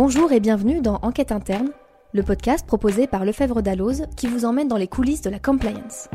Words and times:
Bonjour 0.00 0.30
et 0.30 0.38
bienvenue 0.38 0.80
dans 0.80 1.00
Enquête 1.02 1.32
interne, 1.32 1.70
le 2.12 2.22
podcast 2.22 2.64
proposé 2.64 3.08
par 3.08 3.24
Lefebvre 3.24 3.62
Dalloz 3.62 4.06
qui 4.16 4.28
vous 4.28 4.44
emmène 4.44 4.68
dans 4.68 4.76
les 4.76 4.86
coulisses 4.86 5.22
de 5.22 5.28
la 5.28 5.40
compliance. 5.40 6.08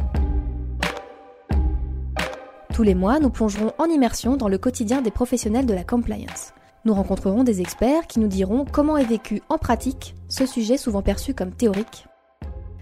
Tous 2.74 2.84
les 2.84 2.96
mois, 2.96 3.20
nous 3.20 3.30
plongerons 3.30 3.74
en 3.78 3.88
immersion 3.88 4.38
dans 4.38 4.48
le 4.48 4.58
quotidien 4.58 5.02
des 5.02 5.12
professionnels 5.12 5.66
de 5.66 5.74
la 5.74 5.84
compliance. 5.84 6.54
Nous 6.86 6.94
rencontrerons 6.94 7.44
des 7.44 7.60
experts 7.60 8.08
qui 8.08 8.22
nous 8.22 8.30
diront 8.30 8.64
comment 8.64 8.96
est 8.96 9.04
vécu 9.04 9.42
en 9.50 9.58
pratique 9.58 10.16
ce 10.30 10.46
sujet 10.46 10.78
souvent 10.78 11.02
perçu 11.02 11.34
comme 11.34 11.52
théorique. 11.52 12.06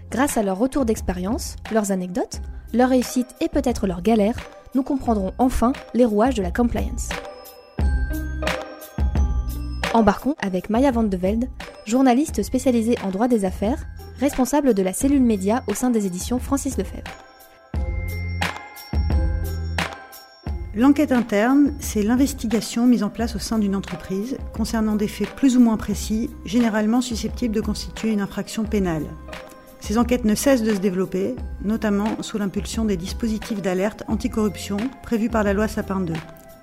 Grâce 0.08 0.36
à 0.36 0.44
leur 0.44 0.56
retour 0.56 0.84
d'expérience, 0.84 1.56
leurs 1.72 1.90
anecdotes, 1.90 2.42
leurs 2.72 2.90
réussites 2.90 3.34
et 3.40 3.48
peut-être 3.48 3.88
leurs 3.88 4.02
galères, 4.02 4.38
nous 4.76 4.84
comprendrons 4.84 5.32
enfin 5.38 5.72
les 5.94 6.04
rouages 6.04 6.36
de 6.36 6.42
la 6.42 6.52
compliance. 6.52 7.08
Embarquons 9.94 10.34
avec 10.40 10.70
Maya 10.70 10.90
Van 10.90 11.02
de 11.02 11.16
Velde, 11.18 11.48
journaliste 11.84 12.42
spécialisée 12.42 12.96
en 13.04 13.10
droit 13.10 13.28
des 13.28 13.44
affaires, 13.44 13.84
responsable 14.18 14.72
de 14.72 14.82
la 14.82 14.94
cellule 14.94 15.22
média 15.22 15.62
au 15.66 15.74
sein 15.74 15.90
des 15.90 16.06
éditions 16.06 16.38
Francis 16.38 16.78
Lefebvre. 16.78 17.10
L'enquête 20.74 21.12
interne, 21.12 21.74
c'est 21.78 22.02
l'investigation 22.02 22.86
mise 22.86 23.02
en 23.02 23.10
place 23.10 23.36
au 23.36 23.38
sein 23.38 23.58
d'une 23.58 23.76
entreprise 23.76 24.38
concernant 24.54 24.96
des 24.96 25.08
faits 25.08 25.28
plus 25.28 25.58
ou 25.58 25.60
moins 25.60 25.76
précis, 25.76 26.30
généralement 26.46 27.02
susceptibles 27.02 27.54
de 27.54 27.60
constituer 27.60 28.12
une 28.12 28.22
infraction 28.22 28.64
pénale. 28.64 29.04
Ces 29.80 29.98
enquêtes 29.98 30.24
ne 30.24 30.34
cessent 30.34 30.62
de 30.62 30.74
se 30.74 30.80
développer, 30.80 31.36
notamment 31.62 32.22
sous 32.22 32.38
l'impulsion 32.38 32.86
des 32.86 32.96
dispositifs 32.96 33.60
d'alerte 33.60 34.04
anticorruption 34.08 34.78
prévus 35.02 35.28
par 35.28 35.44
la 35.44 35.52
loi 35.52 35.68
Sapin 35.68 36.00
2. 36.00 36.14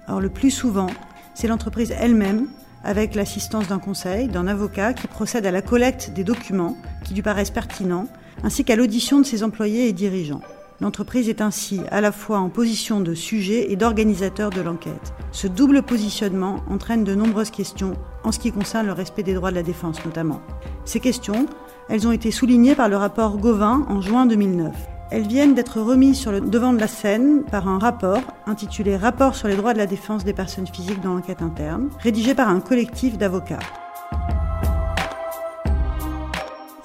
Or, 0.07 0.19
le 0.19 0.29
plus 0.29 0.49
souvent, 0.49 0.89
c'est 1.35 1.47
l'entreprise 1.47 1.93
elle-même 1.95 2.47
avec 2.83 3.15
l'assistance 3.15 3.67
d'un 3.67 3.79
conseil, 3.79 4.27
d'un 4.27 4.47
avocat 4.47 4.93
qui 4.93 5.07
procède 5.07 5.45
à 5.45 5.51
la 5.51 5.61
collecte 5.61 6.11
des 6.11 6.23
documents 6.23 6.77
qui 7.03 7.13
lui 7.13 7.21
paraissent 7.21 7.51
pertinents, 7.51 8.07
ainsi 8.43 8.63
qu'à 8.63 8.75
l'audition 8.75 9.19
de 9.19 9.25
ses 9.25 9.43
employés 9.43 9.87
et 9.87 9.93
dirigeants. 9.93 10.41
L'entreprise 10.81 11.27
est 11.27 11.41
ainsi 11.41 11.81
à 11.91 11.99
la 11.99 12.13
fois 12.13 12.39
en 12.39 12.47
position 12.47 13.01
de 13.01 13.13
sujet 13.13 13.69
et 13.69 13.75
d'organisateur 13.75 14.49
de 14.49 14.61
l'enquête. 14.61 15.13
Ce 15.33 15.45
double 15.45 15.81
positionnement 15.81 16.63
entraîne 16.69 17.03
de 17.03 17.15
nombreuses 17.15 17.51
questions 17.51 17.93
en 18.23 18.31
ce 18.31 18.39
qui 18.39 18.53
concerne 18.53 18.87
le 18.87 18.93
respect 18.93 19.23
des 19.23 19.33
droits 19.33 19.51
de 19.51 19.55
la 19.55 19.63
défense 19.63 20.03
notamment. 20.05 20.41
Ces 20.85 21.01
questions, 21.01 21.47
elles 21.89 22.07
ont 22.07 22.13
été 22.13 22.31
soulignées 22.31 22.75
par 22.75 22.87
le 22.87 22.95
rapport 22.95 23.37
Gauvin 23.37 23.85
en 23.89 23.99
juin 23.99 24.25
2009. 24.25 24.98
Elles 25.11 25.27
viennent 25.27 25.55
d'être 25.55 25.81
remises 25.81 26.19
sur 26.19 26.31
le 26.31 26.39
devant 26.39 26.71
de 26.71 26.79
la 26.79 26.87
scène 26.87 27.43
par 27.43 27.67
un 27.67 27.79
rapport 27.79 28.21
intitulé 28.45 28.95
Rapport 28.95 29.35
sur 29.35 29.47
les 29.47 29.55
droits 29.55 29.73
de 29.73 29.79
la 29.79 29.87
défense 29.87 30.23
des 30.23 30.33
personnes 30.33 30.67
physiques 30.67 31.01
dans 31.01 31.15
l'enquête 31.15 31.41
interne, 31.41 31.89
rédigé 31.99 32.35
par 32.35 32.47
un 32.47 32.59
collectif 32.59 33.17
d'avocats. 33.17 33.59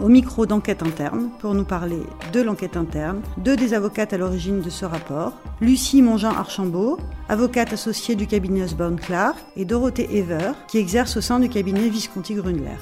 Au 0.03 0.09
micro 0.09 0.47
d'enquête 0.47 0.83
interne, 0.83 1.29
pour 1.39 1.55
nous 1.55 1.65
parler 1.65 2.01
de 2.33 2.41
l'enquête 2.41 2.79
interne, 2.79 3.21
deux 3.39 3.57
des 3.57 3.75
avocates 3.75 4.15
à 4.15 4.19
l'origine 4.19 4.63
de 4.63 4.71
ce 4.71 4.87
rapport, 4.87 5.33
Lucie 5.61 6.01
Mongin-Archambault, 6.01 6.99
avocate 7.29 7.75
associée 7.75 8.15
du 8.15 8.27
cabinet 8.27 8.63
Osborne 8.63 8.99
Clark, 8.99 9.37
et 9.57 9.67
Dorothée 9.67 10.09
Ever, 10.17 10.53
qui 10.69 10.79
exerce 10.79 11.19
au 11.19 11.21
sein 11.21 11.41
du 11.41 11.51
cabinet 11.51 11.89
Visconti-Grundler. 11.91 12.79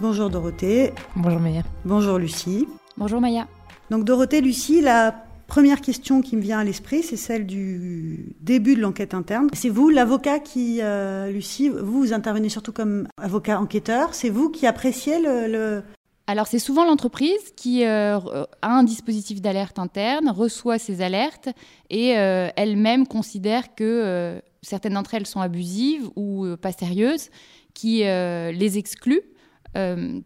Bonjour 0.00 0.30
Dorothée. 0.30 0.92
Bonjour 1.14 1.40
Maya. 1.40 1.62
Bonjour 1.84 2.18
Lucie. 2.18 2.66
Bonjour 2.98 3.20
Maya. 3.20 3.46
Donc 3.90 4.04
Dorothée, 4.04 4.40
Lucie, 4.40 4.80
la 4.80 5.14
première 5.48 5.82
question 5.82 6.22
qui 6.22 6.34
me 6.34 6.40
vient 6.40 6.60
à 6.60 6.64
l'esprit, 6.64 7.02
c'est 7.02 7.18
celle 7.18 7.44
du 7.44 8.34
début 8.40 8.74
de 8.74 8.80
l'enquête 8.80 9.12
interne. 9.12 9.48
C'est 9.52 9.68
vous, 9.68 9.90
l'avocat 9.90 10.38
qui, 10.38 10.80
euh, 10.80 11.30
Lucie, 11.30 11.68
vous, 11.68 12.00
vous 12.00 12.12
intervenez 12.14 12.48
surtout 12.48 12.72
comme 12.72 13.06
avocat 13.18 13.60
enquêteur. 13.60 14.14
C'est 14.14 14.30
vous 14.30 14.48
qui 14.48 14.66
appréciez 14.66 15.20
le... 15.20 15.82
Alors 16.26 16.46
c'est 16.46 16.58
souvent 16.58 16.86
l'entreprise 16.86 17.52
qui 17.54 17.84
euh, 17.84 18.18
a 18.62 18.70
un 18.70 18.82
dispositif 18.82 19.42
d'alerte 19.42 19.78
interne, 19.78 20.30
reçoit 20.30 20.78
ces 20.78 21.02
alertes 21.02 21.50
et 21.90 22.18
euh, 22.18 22.48
elle-même 22.56 23.06
considère 23.06 23.74
que 23.74 24.40
certaines 24.62 24.94
d'entre 24.94 25.12
elles 25.12 25.26
sont 25.26 25.40
abusives 25.40 26.08
ou 26.16 26.46
pas 26.60 26.72
sérieuses, 26.72 27.28
qui 27.74 27.98
les 27.98 28.78
exclut 28.78 29.20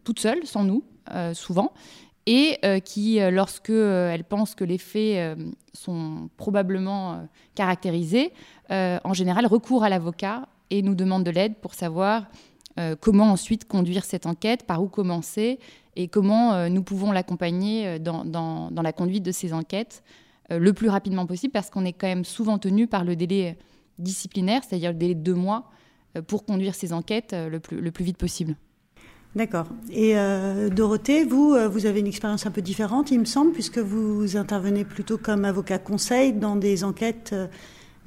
toutes 0.05 0.19
seules, 0.19 0.45
sans 0.45 0.63
nous, 0.63 0.83
souvent 1.33 1.73
et 2.25 2.59
euh, 2.63 2.79
qui, 2.79 3.19
euh, 3.19 3.31
lorsque 3.31 3.69
euh, 3.69 4.11
elle 4.11 4.23
pense 4.23 4.55
que 4.55 4.63
les 4.63 4.77
faits 4.77 5.37
sont 5.73 6.29
probablement 6.37 7.27
caractérisés, 7.55 8.33
en 8.69 9.13
général 9.13 9.45
recourt 9.45 9.83
à 9.83 9.89
l'avocat 9.89 10.47
et 10.69 10.81
nous 10.81 10.95
demande 10.95 11.23
de 11.23 11.31
l'aide 11.31 11.55
pour 11.55 11.73
savoir 11.73 12.27
comment 13.01 13.31
ensuite 13.31 13.67
conduire 13.67 14.05
cette 14.05 14.25
enquête, 14.25 14.63
par 14.63 14.81
où 14.81 14.87
commencer 14.87 15.59
et 15.97 16.07
comment 16.07 16.69
nous 16.69 16.83
pouvons 16.83 17.11
l'accompagner 17.11 17.99
dans, 17.99 18.71
la 18.71 18.93
conduite 18.93 19.23
de 19.23 19.31
ces 19.31 19.53
enquêtes 19.53 20.03
le 20.49 20.71
plus 20.71 20.89
rapidement 20.89 21.25
possible 21.25 21.51
parce 21.51 21.69
qu'on 21.69 21.83
est 21.83 21.93
quand 21.93 22.07
même 22.07 22.25
souvent 22.25 22.57
tenu 22.57 22.87
par 22.87 23.03
le 23.03 23.17
délai 23.17 23.57
disciplinaire, 23.99 24.63
c'est-à-dire 24.63 24.91
le 24.91 24.97
délai 24.97 25.15
de 25.15 25.21
deux 25.21 25.35
mois, 25.35 25.69
pour 26.27 26.45
conduire 26.45 26.75
ces 26.75 26.93
enquêtes 26.93 27.35
le 27.35 27.59
plus 27.59 28.05
vite 28.05 28.17
possible. 28.17 28.55
D'accord. 29.33 29.67
Et 29.89 30.17
euh, 30.17 30.69
Dorothée, 30.69 31.23
vous, 31.23 31.53
euh, 31.53 31.69
vous 31.69 31.85
avez 31.85 32.01
une 32.01 32.07
expérience 32.07 32.45
un 32.45 32.51
peu 32.51 32.61
différente, 32.61 33.11
il 33.11 33.19
me 33.19 33.25
semble, 33.25 33.53
puisque 33.53 33.77
vous 33.77 34.35
intervenez 34.35 34.83
plutôt 34.83 35.17
comme 35.17 35.45
avocat 35.45 35.79
conseil 35.79 36.33
dans 36.33 36.57
des 36.57 36.83
enquêtes 36.83 37.29
euh, 37.31 37.47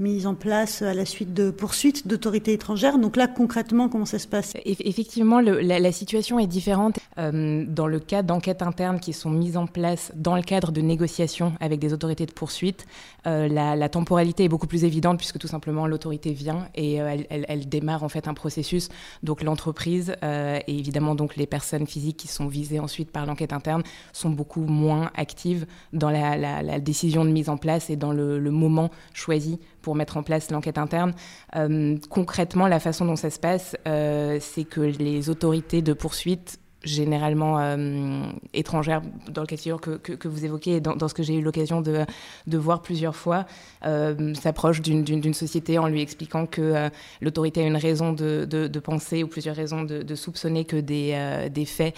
mise 0.01 0.27
en 0.27 0.35
place 0.35 0.83
à 0.83 0.93
la 0.93 1.05
suite 1.05 1.35
de 1.35 1.51
poursuites 1.51 2.09
d'autorités 2.09 2.53
étrangères. 2.53 2.99
Donc 2.99 3.17
là, 3.17 3.29
concrètement, 3.29 3.89
comment 3.89 4.05
ça 4.05 4.19
se 4.19 4.27
passe? 4.27 4.55
Effectivement, 4.65 5.41
la, 5.41 5.93
situation 5.93 6.39
est 6.39 6.47
différente. 6.47 6.99
Euh, 7.19 7.65
dans 7.69 7.87
le 7.87 8.01
cas 8.01 8.23
d'enquêtes 8.23 8.63
internes 8.63 8.99
qui 8.99 9.13
sont 9.13 9.31
mises 9.31 9.57
en 9.57 9.67
place 9.67 10.11
dans 10.17 10.35
le 10.35 10.43
cadre 10.43 10.73
de 10.73 10.81
négociations 10.81 11.53
avec 11.61 11.79
des 11.79 11.93
autorités 11.93 12.27
de 12.27 12.33
poursuite, 12.33 12.87
euh, 13.27 13.47
la, 13.47 13.89
temporalité 13.89 14.45
est 14.45 14.49
beaucoup 14.49 14.67
plus 14.67 14.85
évidente 14.85 15.19
puisque 15.19 15.39
tout 15.39 15.47
simplement 15.47 15.87
l'autorité 15.87 16.33
vient 16.33 16.67
et 16.75 17.01
euh, 17.01 17.17
elle, 17.31 17.69
démarre 17.69 18.03
en 18.03 18.09
fait 18.09 18.27
un 18.27 18.35
processus. 18.35 18.89
Donc 19.23 19.43
l'entreprise 19.43 20.17
et 20.23 20.79
évidemment 20.79 21.15
donc 21.15 21.37
les 21.37 21.47
personnes 21.47 21.87
physiques 21.87 22.17
qui 22.17 22.29
sont 22.29 22.47
visées 22.47 22.81
ensuite 22.81 23.11
par 23.11 23.27
l'enquête 23.27 23.53
interne 23.53 23.83
sont 24.13 24.31
beaucoup 24.31 24.63
moins 24.63 25.11
actives 25.15 25.67
dans 25.93 26.11
la, 26.11 26.81
décision 26.81 27.25
de 27.25 27.31
mise 27.31 27.49
en 27.49 27.57
place 27.57 27.91
et 27.91 27.97
dans 27.97 28.13
le, 28.13 28.39
le 28.39 28.51
moment 28.51 28.91
choisi 29.13 29.61
pour 29.85 29.95
mettre 29.95 30.17
en 30.17 30.23
place 30.23 30.51
l'enquête 30.51 30.79
interne. 30.79 31.13
Euh, 31.57 31.97
concrètement, 32.09 32.67
la 32.67 32.81
façon 32.81 33.05
dont 33.05 33.17
ça 33.17 33.31
se 33.31 33.39
passe, 33.39 33.77
euh, 33.87 34.39
c'est 34.41 34.65
que 34.65 34.81
les 34.81 35.29
autorités 35.29 35.83
de 35.83 35.93
poursuite 35.93 36.59
généralement 36.85 37.59
euh, 37.59 38.27
étrangères 38.53 39.03
dans 39.29 39.43
le 39.43 39.47
cas 39.47 39.57
de 39.57 39.61
figure 39.61 39.81
que, 39.81 39.97
que, 39.97 40.29
vous 40.29 40.45
évoquez 40.45 40.77
et 40.77 40.81
dans, 40.81 41.09
ce 41.09 41.15
que 41.15 41.23
j'ai 41.23 41.35
eu 41.35 41.43
l'occasion 41.43 41.81
de, 41.81 42.05
de, 42.47 42.59
voir 42.59 42.83
plusieurs 42.83 43.17
fois, 43.17 43.47
euh, 43.85 44.35
s'approche 44.35 44.81
d'une 44.81 45.35
société 45.35 45.79
en 45.79 45.89
lui 45.89 46.01
expliquant 46.01 46.47
que 46.47 46.61
euh, 46.61 46.89
l'autorité 47.21 47.63
a 47.63 47.67
une 47.67 47.77
raison 47.77 48.13
de, 48.13 48.45
de, 48.45 48.79
penser 48.79 49.23
ou 49.23 49.29
plusieurs 49.29 49.57
raisons 49.57 49.83
de, 49.83 50.15
soupçonner 50.15 50.65
que 50.65 50.77
des, 50.77 51.49
des 51.51 51.65
faits 51.65 51.95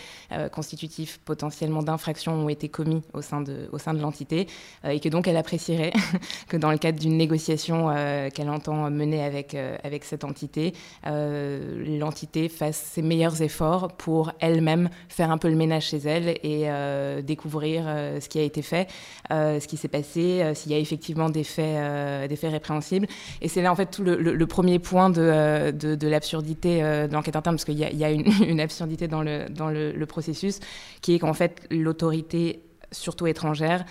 constitutifs 0.53 1.19
potentiellement 1.25 1.83
d'infraction 1.83 2.33
ont 2.33 2.49
été 2.49 2.69
commis 2.69 3.03
au 3.13 3.23
sein 3.23 3.41
de, 3.41 3.69
de 3.71 4.01
l'entité 4.01 4.47
et 4.85 5.01
que 5.01 5.09
donc 5.09 5.27
elle 5.27 5.37
apprécierait 5.37 5.93
que 6.49 6.57
dans 6.57 6.71
le 6.71 6.79
cadre 6.79 6.99
d'une 6.99 7.17
négociation 7.17 7.93
qu'elle 8.33 8.51
entend 8.51 8.91
mener 8.91 9.23
avec, 9.23 9.55
avec 9.83 10.05
cette 10.05 10.25
entité, 10.25 10.73
l'entité 11.05 12.49
fasse 12.49 12.77
ses 12.77 13.03
meilleurs 13.03 13.43
efforts 13.43 13.93
pour 13.97 14.33
elle-même 14.41 14.76
faire 15.09 15.31
un 15.31 15.39
peu 15.39 15.49
le 15.49 15.57
ménage 15.57 15.87
chez 15.87 15.99
elle 15.99 16.29
et 16.29 16.65
euh, 16.67 17.23
découvrir 17.23 17.85
euh, 17.87 18.21
ce 18.21 18.29
qui 18.29 18.39
a 18.39 18.43
été 18.43 18.63
fait, 18.63 18.89
euh, 19.31 19.61
ce 19.61 19.69
qui 19.69 19.77
s'est 19.77 19.89
passé, 19.89 20.53
s'il 20.55 20.73
y 20.73 20.75
a 20.75 20.79
effectivement 20.79 21.31
des 21.31 21.45
faits, 21.45 22.31
répréhensibles. 22.43 23.07
Et 23.41 23.49
c'est 23.49 23.63
là 23.63 23.73
en 23.73 23.77
fait 23.77 23.87
tout 23.87 24.03
le, 24.05 24.47
premier 24.47 24.79
point 24.79 25.11
de, 25.11 26.07
l'absurdité 26.07 26.81
de 26.81 27.13
l'enquête 27.13 27.37
interne, 27.37 27.57
parce 27.57 27.65
qu'il 27.65 27.79
y 27.79 28.05
a, 28.05 28.11
une, 28.11 28.61
absurdité 28.61 29.09
dans 29.09 29.23
le 29.23 30.05
processus, 30.05 30.61
qui 31.01 31.15
est 31.15 31.19
qu'en 31.19 31.35
fait 31.35 31.67
l'autorité 31.71 32.63
surtout 32.93 33.27
étrangère, 33.27 33.85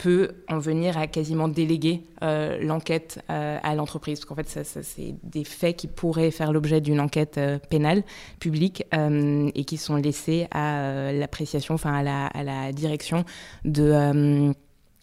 peut 0.00 0.30
en 0.48 0.58
venir 0.58 0.96
à 0.96 1.06
quasiment 1.06 1.46
déléguer 1.46 2.04
euh, 2.22 2.58
l'enquête 2.62 3.22
euh, 3.28 3.58
à 3.62 3.74
l'entreprise. 3.74 4.20
Parce 4.20 4.24
qu'en 4.24 4.34
fait, 4.34 4.48
ça, 4.48 4.82
c'est 4.82 5.14
des 5.22 5.44
faits 5.44 5.76
qui 5.76 5.88
pourraient 5.88 6.30
faire 6.30 6.52
l'objet 6.52 6.80
d'une 6.80 7.00
enquête 7.00 7.36
euh, 7.36 7.58
pénale 7.58 8.02
publique 8.38 8.84
et 8.92 9.64
qui 9.64 9.76
sont 9.76 9.96
laissés 9.96 10.46
à 10.52 11.12
l'appréciation, 11.12 11.74
enfin 11.74 11.92
à 11.92 12.42
la, 12.42 12.72
direction 12.72 13.24
de 13.64 14.52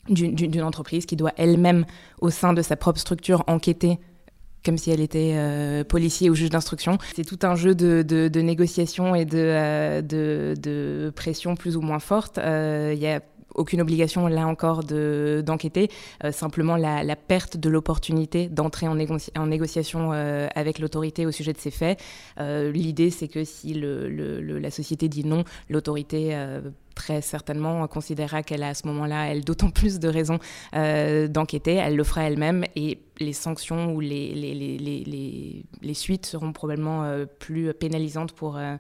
d'une 0.09 0.63
entreprise 0.63 1.05
qui 1.05 1.17
doit 1.17 1.33
elle-même, 1.35 1.85
au 2.21 2.29
sein 2.29 2.53
de 2.53 2.61
sa 2.61 2.77
propre 2.77 2.99
structure, 2.99 3.43
enquêter 3.47 3.99
comme 4.63 4.77
si 4.77 4.89
elle 4.89 5.01
était 5.01 5.83
policier 5.87 6.29
ou 6.29 6.35
juge 6.35 6.49
d'instruction. 6.49 6.97
C'est 7.15 7.25
tout 7.25 7.39
un 7.43 7.55
jeu 7.55 7.75
de, 7.75 8.01
de, 8.03 8.41
négociation 8.41 9.15
et 9.15 9.25
de, 9.25 10.01
de, 10.01 10.55
de, 10.57 11.11
pression 11.15 11.55
plus 11.55 11.75
ou 11.75 11.81
moins 11.81 11.99
forte. 11.99 12.37
Il 12.37 12.99
y 12.99 13.07
a 13.07 13.21
aucune 13.57 13.81
obligation 13.81 14.27
là 14.27 14.47
encore 14.47 14.83
d'enquêter, 14.83 15.89
simplement 16.31 16.77
la, 16.77 17.15
perte 17.15 17.57
de 17.57 17.69
l'opportunité 17.69 18.47
d'entrer 18.47 18.87
en, 18.87 18.95
négociation 18.95 20.11
avec 20.11 20.79
l'autorité 20.79 21.25
au 21.25 21.31
sujet 21.31 21.53
de 21.53 21.57
ces 21.57 21.71
faits. 21.71 21.99
L'idée, 22.39 23.09
c'est 23.09 23.27
que 23.27 23.43
si 23.43 23.73
la 23.73 24.71
société 24.71 25.09
dit 25.09 25.25
non, 25.25 25.43
l'autorité 25.69 26.35
très 26.97 27.21
certainement 27.21 27.87
considérera 27.87 28.41
qu'elle 28.41 28.63
a 28.63 28.69
à 28.69 28.73
ce 28.73 28.87
moment-là, 28.87 29.27
elle 29.27 29.45
d'autant 29.45 29.69
plus 29.69 29.99
de 29.99 30.07
raisons 30.07 30.39
euh, 30.75 31.27
d'enquêter, 31.27 31.75
elle 31.75 31.95
le 31.95 32.03
fera 32.03 32.23
elle-même 32.23 32.65
et 32.75 32.99
les 33.19 33.33
sanctions 33.33 33.93
ou 33.93 33.99
les, 33.99 34.33
les, 34.33 34.53
les, 34.55 35.65
les 35.81 35.93
suites 35.93 36.25
seront 36.25 36.51
probablement 36.53 37.03
euh, 37.03 37.25
plus 37.25 37.71
pénalisantes 37.73 38.31
pour, 38.31 38.57
euh, 38.57 38.75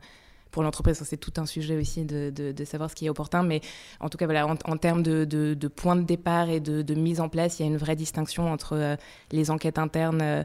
pour 0.51 0.63
l'entreprise. 0.63 1.01
C'est 1.03 1.17
tout 1.17 1.33
un 1.37 1.45
sujet 1.45 1.77
aussi 1.77 2.05
de, 2.05 2.29
de, 2.29 2.65
savoir 2.65 2.89
ce 2.89 2.95
qui 2.95 3.05
est 3.05 3.09
opportun. 3.09 3.43
Mais 3.43 3.61
en 3.99 4.09
tout 4.09 4.17
cas, 4.17 4.25
voilà, 4.25 4.47
en, 4.47 4.77
termes 4.77 5.03
de, 5.03 5.25
de, 5.25 5.67
point 5.67 5.95
de 5.95 6.03
départ 6.03 6.49
et 6.49 6.59
de, 6.59 6.95
mise 6.95 7.19
en 7.19 7.29
place, 7.29 7.59
il 7.59 7.63
y 7.63 7.65
a 7.65 7.69
une 7.69 7.77
vraie 7.77 7.95
distinction 7.95 8.51
entre 8.51 8.73
euh, 8.75 8.95
les 9.31 9.51
enquêtes 9.51 9.77
internes 9.77 10.21
euh, 10.21 10.43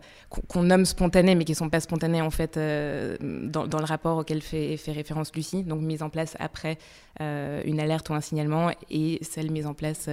qu'on 0.48 0.62
nomme 0.62 0.84
spontanées, 0.84 1.34
mais 1.34 1.44
qui 1.44 1.52
ne 1.52 1.56
sont 1.56 1.70
pas 1.70 1.80
spontanées 1.80 2.22
en 2.22 2.30
fait 2.30 2.56
euh, 2.56 3.16
dans, 3.20 3.66
dans, 3.66 3.78
le 3.78 3.84
rapport 3.84 4.18
auquel 4.18 4.42
fait, 4.42 4.76
fait 4.76 4.92
référence 4.92 5.34
Lucie, 5.34 5.62
donc 5.62 5.80
mise 5.80 6.02
en 6.02 6.10
place 6.10 6.36
après 6.38 6.78
une 7.20 7.78
alerte 7.78 8.10
ou 8.10 8.14
un 8.14 8.20
signalement, 8.20 8.70
et 8.90 9.18
celle 9.22 9.50
mise 9.50 9.66
en 9.66 9.74
place 9.74 10.08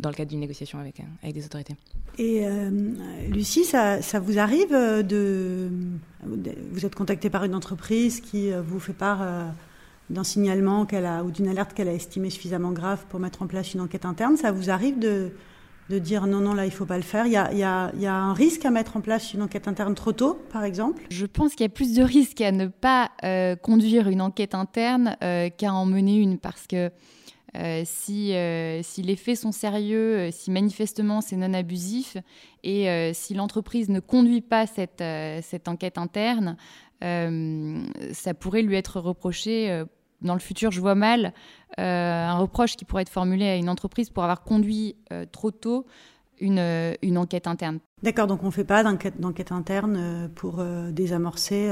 dans 0.00 0.10
le 0.10 0.14
cadre 0.14 0.30
d'une 0.30 0.40
négociation 0.40 0.78
avec, 0.78 1.00
avec 1.22 1.34
des 1.34 1.44
autorités. 1.44 1.74
Et 2.18 2.46
euh, 2.46 2.70
Lucie, 3.28 3.64
ça, 3.64 4.02
ça, 4.02 4.20
vous 4.20 4.38
arrive 4.38 4.70
de... 4.70 5.70
Vous 6.24 6.84
êtes 6.84 6.94
contactée 6.94 7.30
par 7.30 7.44
une 7.44 7.54
entreprise 7.54 8.20
qui 8.20 8.52
euh, 8.52 8.62
vous 8.62 8.80
fait 8.80 8.92
part 8.92 9.20
euh, 9.22 9.44
d'un 10.10 10.24
signalement 10.24 10.86
qu'elle 10.86 11.06
a, 11.06 11.22
ou 11.22 11.30
d'une 11.30 11.48
alerte 11.48 11.72
qu'elle 11.72 11.88
a 11.88 11.92
estimée 11.92 12.30
suffisamment 12.30 12.72
grave 12.72 13.04
pour 13.08 13.20
mettre 13.20 13.42
en 13.42 13.46
place 13.46 13.74
une 13.74 13.80
enquête 13.80 14.04
interne? 14.04 14.36
Ça 14.36 14.50
vous 14.50 14.70
arrive 14.70 14.98
de, 14.98 15.30
de 15.88 15.98
dire 15.98 16.26
non, 16.26 16.40
non, 16.40 16.52
là, 16.52 16.64
il 16.64 16.70
ne 16.70 16.74
faut 16.74 16.86
pas 16.86 16.96
le 16.96 17.02
faire? 17.02 17.26
Il 17.26 17.32
y, 17.32 17.36
a, 17.36 17.52
il, 17.52 17.58
y 17.58 17.64
a, 17.64 17.90
il 17.94 18.02
y 18.02 18.06
a, 18.06 18.14
un 18.14 18.34
risque 18.34 18.64
à 18.64 18.70
mettre 18.70 18.96
en 18.96 19.00
place 19.00 19.32
une 19.32 19.42
enquête 19.42 19.68
interne 19.68 19.94
trop 19.94 20.12
tôt, 20.12 20.38
par 20.52 20.64
exemple? 20.64 21.02
Je 21.10 21.26
pense 21.26 21.54
qu'il 21.54 21.64
y 21.64 21.68
a 21.68 21.70
plus 21.70 21.94
de 21.94 22.02
risques 22.02 22.40
à 22.40 22.52
ne 22.52 22.66
pas 22.66 23.10
conduire 23.62 24.08
une 24.08 24.20
enquête 24.20 24.54
interne 24.54 25.16
qu'à 25.20 25.72
en 25.72 25.86
mener 25.86 26.16
une, 26.16 26.38
parce 26.38 26.66
que 26.66 26.90
euh, 27.56 27.82
si, 27.84 28.34
euh, 28.34 28.82
si, 28.82 29.02
les 29.02 29.16
faits 29.16 29.38
sont 29.38 29.52
sérieux, 29.52 30.16
euh, 30.16 30.30
si 30.30 30.50
manifestement 30.50 31.20
c'est 31.20 31.36
non 31.36 31.54
abusif 31.54 32.16
et 32.62 33.12
si 33.14 33.34
l'entreprise 33.34 33.88
ne 33.88 34.00
conduit 34.00 34.40
pas 34.40 34.66
cette, 34.66 35.68
enquête 35.68 35.98
interne, 35.98 36.56
ça 37.00 38.34
pourrait 38.34 38.62
lui 38.62 38.74
être 38.74 38.98
reproché. 38.98 39.84
dans 40.20 40.34
le 40.34 40.40
futur, 40.40 40.72
je 40.72 40.80
vois 40.80 40.96
mal 40.96 41.32
un 41.78 42.36
reproche 42.36 42.74
qui 42.74 42.84
pourrait 42.84 43.02
être 43.02 43.08
formulé 43.08 43.46
à 43.46 43.54
une 43.54 43.68
entreprise 43.68 44.10
pour 44.10 44.24
avoir 44.24 44.42
conduit 44.42 44.96
trop 45.30 45.52
tôt 45.52 45.86
une, 46.40 46.58
enquête 47.16 47.46
interne. 47.46 47.78
D'accord, 48.02 48.26
donc 48.26 48.42
on 48.42 48.46
ne 48.46 48.50
fait 48.50 48.64
pas 48.64 48.82
d'enquête 48.82 49.52
interne 49.52 50.28
pour 50.34 50.60
désamorcer 50.90 51.70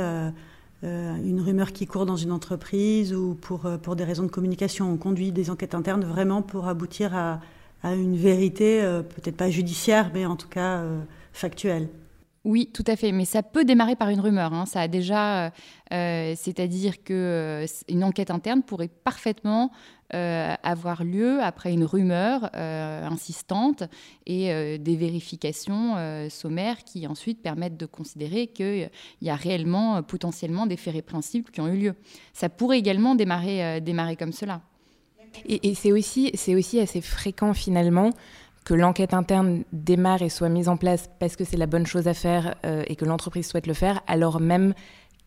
une 0.85 1.41
rumeur 1.41 1.73
qui 1.73 1.87
court 1.87 2.07
dans 2.07 2.17
une 2.17 2.33
entreprise 2.33 3.15
ou 3.15 3.35
pour, 3.35 3.67
euh, 3.67 3.79
pour 3.79 3.97
des 3.97 4.05
raisons 4.05 4.25
de 4.25 4.31
communication. 4.31 4.91
On 4.91 4.97
conduit 4.97 5.33
des 5.33 5.51
enquêtes 5.51 5.75
internes 5.75 6.05
vraiment 6.05 6.43
pour 6.43 6.69
aboutir 6.69 7.15
à, 7.17 7.41
à 7.83 7.95
une 7.95 8.17
vérité, 8.17 8.83
euh, 8.83 9.03
peut-être 9.03 9.37
pas 9.37 9.51
judiciaire, 9.51 10.11
mais 10.13 10.27
en 10.27 10.37
tout 10.37 10.49
cas 10.49 10.83
factuelle. 11.33 11.89
Oui, 12.45 12.69
tout 12.75 12.85
à 12.87 12.97
fait. 12.97 13.11
Mais 13.13 13.25
ça 13.25 13.43
peut 13.43 13.65
démarrer 13.65 13.97
par 13.97 14.11
une 14.11 14.21
rumeur. 14.21 14.53
Hein. 14.53 14.67
Ça 14.67 14.83
a 14.83 14.89
déjà, 14.89 15.51
c'est-à-dire 15.91 17.03
que 17.03 17.65
une 17.89 18.05
enquête 18.05 18.31
interne 18.31 18.63
pourrait 18.63 18.91
parfaitement 19.05 19.71
euh, 20.15 20.55
avoir 20.63 21.03
lieu 21.03 21.43
après 21.43 21.73
une 21.73 21.83
rumeur 21.83 22.49
euh, 22.55 23.05
insistante 23.05 23.83
et 24.27 24.53
euh, 24.53 24.79
des 24.79 24.95
vérifications 24.95 25.97
sommaires 26.31 26.85
qui 26.85 27.09
ensuite 27.09 27.43
permettent 27.43 27.77
de 27.77 27.87
considérer 27.87 28.47
qu'il 28.47 28.91
y 29.23 29.31
a 29.31 29.35
réellement 29.35 30.03
potentiellement 30.03 30.67
des 30.67 30.77
faits 30.77 30.95
répréhensibles 30.95 31.51
qui 31.51 31.61
ont 31.61 31.67
eu 31.67 31.77
lieu. 31.77 31.95
Ça 32.33 32.49
pourrait 32.49 32.79
également 32.79 33.17
démarrer, 33.17 33.81
démarrer 33.81 34.15
comme 34.15 34.33
cela. 34.33 34.61
Et, 35.47 35.75
c'est 35.75 35.91
aussi, 35.91 36.33
aussi 36.49 36.79
assez 36.79 37.01
fréquent 37.01 37.53
finalement 37.53 38.11
que 38.65 38.75
l'enquête 38.75 39.15
interne 39.15 39.65
démarre 39.73 40.23
et 40.23 40.29
soit 40.29 40.49
mise 40.49 40.69
en 40.69 40.77
place 40.77 41.11
parce 41.19 41.35
que 41.35 41.45
c'est 41.45 41.57
la 41.57 41.67
bonne 41.67 41.87
chose 41.87 42.07
à 42.07 42.15
faire 42.15 42.55
et 42.87 42.95
que 42.95 43.05
l'entreprise 43.05 43.49
souhaite 43.49 43.67
le 43.67 43.75
faire, 43.75 44.01
alors 44.07 44.41
même 44.41 44.75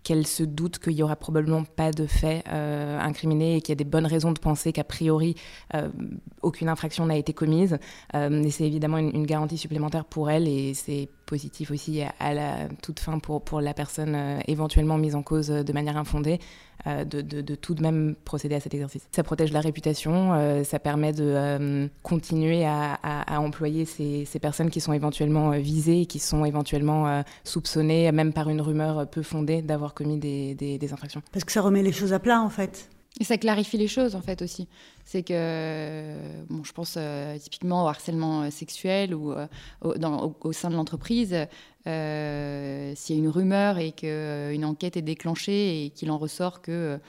qu'elle 0.08 0.26
se 0.26 0.44
doute 0.44 0.80
qu'il 0.80 0.94
y 0.94 1.04
aura 1.04 1.18
probablement 1.18 1.66
pas 1.66 1.92
de 1.92 2.06
fait 2.06 2.42
euh, 2.48 2.98
incriminé 2.98 3.58
et 3.58 3.62
qu'il 3.62 3.74
y 3.74 3.74
a 3.74 3.76
des 3.76 3.84
bonnes 3.84 4.06
raisons 4.06 4.32
de 4.32 4.40
penser 4.40 4.72
qu'a 4.72 4.86
priori 4.86 5.36
euh, 5.76 5.90
aucune 6.42 6.70
infraction 6.70 7.06
n'a 7.06 7.18
été 7.18 7.34
commise. 7.34 7.78
Euh, 8.16 8.42
et 8.42 8.50
c'est 8.50 8.64
évidemment 8.64 9.00
une, 9.00 9.26
garantie 9.26 9.58
supplémentaire 9.58 10.06
pour 10.06 10.30
elle 10.30 10.48
et 10.48 10.74
c'est 10.74 11.10
positif 11.28 11.70
aussi 11.70 12.02
à, 12.20 12.34
la 12.34 12.68
toute 12.82 13.00
fin 13.00 13.20
pour, 13.20 13.44
pour 13.44 13.62
la 13.62 13.76
personne 13.76 14.40
éventuellement 14.48 14.98
mise 14.98 15.14
en 15.14 15.22
cause 15.22 15.50
de 15.50 15.74
manière 15.74 15.98
infondée. 15.98 16.40
De, 16.86 17.22
de, 17.22 17.56
tout 17.56 17.74
de 17.74 17.82
même 17.82 18.16
procéder 18.24 18.56
à 18.56 18.62
cet 18.62 18.74
exercice. 18.74 19.10
Ça 19.12 19.22
protège 19.22 19.52
la 19.52 19.60
réputation, 19.60 20.64
ça 20.64 20.80
permet 20.80 21.12
de 21.12 21.90
continuer 22.02 22.66
à, 22.66 22.94
à, 23.04 23.42
employer 23.42 23.84
ces, 23.84 24.24
ces, 24.24 24.40
personnes 24.40 24.70
qui 24.70 24.80
sont 24.80 24.94
éventuellement 24.94 25.50
visées, 25.50 26.06
qui 26.06 26.20
sont 26.20 26.46
éventuellement 26.46 27.24
soupçonnées, 27.44 28.10
même 28.14 28.32
par 28.32 28.48
une 28.48 28.62
rumeur 28.62 29.10
peu 29.10 29.22
fondée, 29.22 29.62
d'avoir 29.62 29.96
commis 29.96 30.18
des, 30.18 30.56
des, 30.56 30.94
infractions. 30.94 31.22
Parce 31.34 31.44
que 31.44 31.52
ça 31.52 31.62
remet 31.62 31.84
les 31.84 31.92
choses 31.92 32.14
à 32.14 32.20
plat, 32.20 32.42
en 32.42 32.50
fait. 32.50 32.88
Et 33.20 33.24
ça 33.24 33.38
clarifie 33.38 33.78
les 33.78 33.88
choses, 33.88 34.16
en 34.16 34.22
fait, 34.22 34.42
aussi. 34.42 34.68
C'est 35.04 35.24
que, 35.24 36.16
bon, 36.50 36.64
je 36.64 36.72
pense 36.72 36.96
euh, 36.98 37.38
typiquement 37.38 37.86
au 37.86 37.88
harcèlement 37.88 38.44
euh, 38.44 38.50
sexuel 38.52 39.16
ou 39.16 39.32
euh, 39.32 39.48
au, 39.82 40.52
sein 40.52 40.70
de 40.70 40.76
l'entreprise. 40.76 41.36
S'il 41.86 43.16
y 43.16 43.20
a 43.20 43.22
une 43.24 43.30
rumeur 43.30 43.80
et 43.80 43.94
qu'une 43.94 44.66
enquête 44.66 44.98
est 44.98 45.02
déclenchée 45.02 45.86
et 45.86 45.90
qu'il 45.90 46.12
en 46.12 46.18
ressort 46.18 46.62
que 46.62 47.00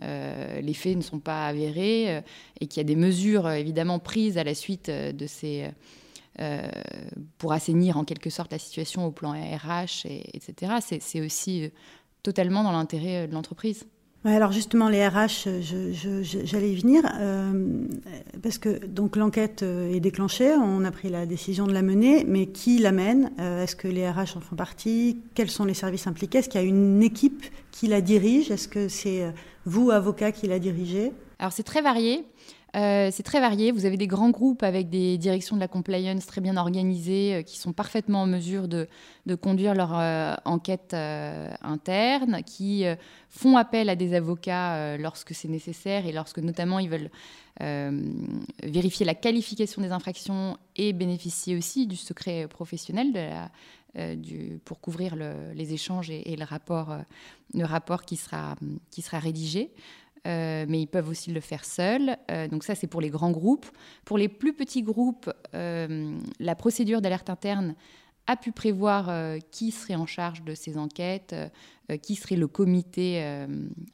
les 0.00 0.74
faits 0.74 0.96
ne 0.96 1.02
sont 1.02 1.18
pas 1.18 1.48
avérés 1.48 2.22
et 2.60 2.66
qu'il 2.68 2.78
y 2.78 2.80
a 2.82 2.84
des 2.84 2.94
mesures 2.94 3.50
évidemment 3.50 3.98
prises 3.98 4.38
à 4.38 4.44
la 4.44 4.54
suite 4.54 4.92
de 4.92 5.26
ces 5.26 5.68
pour 7.38 7.52
assainir 7.52 7.96
en 7.96 8.04
quelque 8.04 8.30
sorte 8.30 8.52
la 8.52 8.60
situation 8.60 9.04
au 9.06 9.10
plan 9.10 9.32
RH, 9.32 10.06
et, 10.06 10.36
etc. 10.36 10.74
C'est 11.00 11.20
aussi 11.20 11.72
totalement 12.22 12.62
dans 12.62 12.72
l'intérêt 12.72 13.24
euh, 13.24 13.26
de 13.26 13.32
l'entreprise. 13.32 13.86
Alors 14.24 14.52
justement, 14.52 14.88
les 14.88 15.06
RH, 15.06 15.48
j'allais 16.44 16.72
y 16.72 16.76
venir, 16.76 17.02
euh, 17.18 17.86
parce 18.42 18.58
que 18.58 18.84
donc 18.86 19.16
l'enquête 19.16 19.62
euh, 19.62 19.94
est 19.94 20.00
déclenchée, 20.00 20.52
on 20.54 20.84
a 20.84 20.90
pris 20.90 21.08
la 21.08 21.24
décision 21.24 21.66
de 21.66 21.72
la 21.72 21.82
mener, 21.82 22.24
mais 22.24 22.46
qui 22.46 22.78
la 22.78 22.92
mène 22.92 23.30
Est-ce 23.38 23.76
que 23.76 23.88
les 23.88 24.08
RH 24.08 24.36
en 24.36 24.40
font 24.40 24.56
partie 24.56 25.20
Quels 25.34 25.50
sont 25.50 25.64
les 25.64 25.74
services 25.74 26.06
impliqués 26.06 26.38
Est-ce 26.38 26.48
qu'il 26.48 26.60
y 26.60 26.64
a 26.64 26.66
une 26.66 27.02
équipe 27.02 27.44
qui 27.70 27.86
la 27.86 28.00
dirige 28.00 28.50
Est-ce 28.50 28.68
que 28.68 28.88
c'est 28.88 29.32
vous, 29.64 29.90
avocat, 29.90 30.32
qui 30.32 30.46
la 30.46 30.58
dirigez? 30.58 31.12
Alors 31.38 31.52
c'est 31.52 31.62
très 31.62 31.82
varié. 31.82 32.24
Euh, 32.76 33.08
c'est 33.10 33.22
très 33.22 33.40
varié. 33.40 33.72
Vous 33.72 33.86
avez 33.86 33.96
des 33.96 34.06
grands 34.06 34.30
groupes 34.30 34.62
avec 34.62 34.90
des 34.90 35.16
directions 35.16 35.56
de 35.56 35.60
la 35.60 35.68
compliance 35.68 36.26
très 36.26 36.40
bien 36.40 36.56
organisées 36.56 37.36
euh, 37.36 37.42
qui 37.42 37.58
sont 37.58 37.72
parfaitement 37.72 38.22
en 38.22 38.26
mesure 38.26 38.68
de, 38.68 38.88
conduire 39.40 39.74
leur 39.74 39.98
euh, 39.98 40.34
enquête 40.44 40.94
interne, 40.94 42.42
qui 42.44 42.84
font 43.28 43.56
appel 43.56 43.88
à 43.90 43.96
des 43.96 44.14
avocats 44.14 44.96
lorsque 44.96 45.34
c'est 45.34 45.48
nécessaire 45.48 46.06
et 46.06 46.12
lorsque 46.12 46.38
notamment 46.38 46.78
ils 46.78 46.88
veulent 46.88 47.10
vérifier 48.62 49.04
la 49.04 49.14
qualification 49.14 49.82
des 49.82 49.90
infractions 49.90 50.56
et 50.76 50.94
bénéficier 50.94 51.56
aussi 51.56 51.86
du 51.86 51.96
secret 51.96 52.48
professionnel 52.48 53.50
pour 54.64 54.80
couvrir 54.80 55.14
les 55.16 55.74
échanges 55.74 56.08
et, 56.08 56.36
le, 56.36 56.44
rapport, 57.64 58.04
qui 58.06 58.16
sera 58.16 58.56
rédigé. 59.12 59.70
Euh, 60.26 60.66
mais 60.68 60.82
ils 60.82 60.86
peuvent 60.86 61.08
aussi 61.08 61.30
le 61.30 61.40
faire 61.40 61.64
seuls. 61.64 62.16
Euh, 62.30 62.48
donc 62.48 62.64
ça, 62.64 62.74
c'est 62.74 62.86
pour 62.86 63.00
les 63.00 63.10
grands 63.10 63.30
groupes. 63.30 63.66
Pour 64.04 64.18
les 64.18 64.28
plus 64.28 64.52
petits 64.52 64.82
groupes, 64.82 65.30
euh, 65.54 66.18
la 66.38 66.54
procédure 66.54 67.00
d'alerte 67.00 67.30
interne 67.30 67.74
a 68.26 68.36
pu 68.36 68.52
prévoir 68.52 69.10
qui 69.50 69.70
serait 69.70 69.94
en 69.94 70.04
charge 70.04 70.42
de 70.42 70.54
ces 70.54 70.76
enquêtes, 70.76 71.34
qui 72.02 72.14
serait 72.14 72.36
le 72.36 72.46
comité 72.46 73.24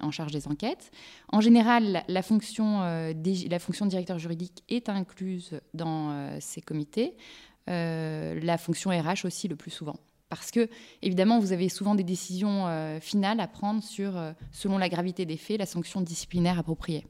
en 0.00 0.10
charge 0.10 0.32
des 0.32 0.48
enquêtes. 0.48 0.90
En 1.28 1.40
général, 1.40 2.02
la 2.08 2.20
fonction, 2.20 2.80
la 2.80 3.58
fonction 3.60 3.86
directeur 3.86 4.18
juridique 4.18 4.64
est 4.68 4.88
incluse 4.88 5.60
dans 5.72 6.36
ces 6.40 6.60
comités. 6.60 7.14
la 7.68 8.58
fonction 8.58 8.90
RH 8.90 9.24
aussi 9.24 9.46
le 9.46 9.54
plus 9.54 9.70
souvent 9.70 10.00
parce 10.28 10.50
que, 10.50 10.68
évidemment, 11.02 11.38
vous 11.38 11.52
avez 11.52 11.68
souvent 11.68 11.94
des 11.94 12.02
décisions 12.02 12.66
euh, 12.66 12.98
finales 13.00 13.40
à 13.40 13.46
prendre 13.46 13.82
sur, 13.82 14.16
euh, 14.16 14.32
selon 14.52 14.78
la 14.78 14.88
gravité 14.88 15.26
des 15.26 15.36
faits, 15.36 15.58
la 15.58 15.66
sanction 15.66 16.00
disciplinaire 16.00 16.58
appropriée. 16.58 17.06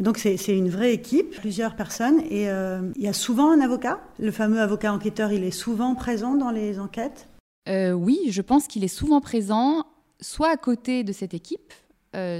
Donc 0.00 0.18
c'est 0.18 0.36
une 0.56 0.68
vraie 0.68 0.92
équipe, 0.92 1.30
plusieurs 1.40 1.74
personnes, 1.74 2.20
et 2.30 2.48
euh, 2.48 2.92
il 2.94 3.02
y 3.02 3.08
a 3.08 3.12
souvent 3.12 3.50
un 3.50 3.60
avocat. 3.60 3.98
Le 4.20 4.30
fameux 4.30 4.60
avocat 4.60 4.92
enquêteur, 4.92 5.32
il 5.32 5.42
est 5.42 5.50
souvent 5.50 5.96
présent 5.96 6.34
dans 6.34 6.50
les 6.50 6.78
enquêtes? 6.78 7.28
Oui, 7.66 8.28
je 8.30 8.40
pense 8.40 8.66
qu'il 8.66 8.82
est 8.82 8.88
souvent 8.88 9.20
présent, 9.20 9.84
soit 10.22 10.48
à 10.48 10.56
côté 10.56 11.04
de 11.04 11.12
cette 11.12 11.34
équipe, 11.34 11.74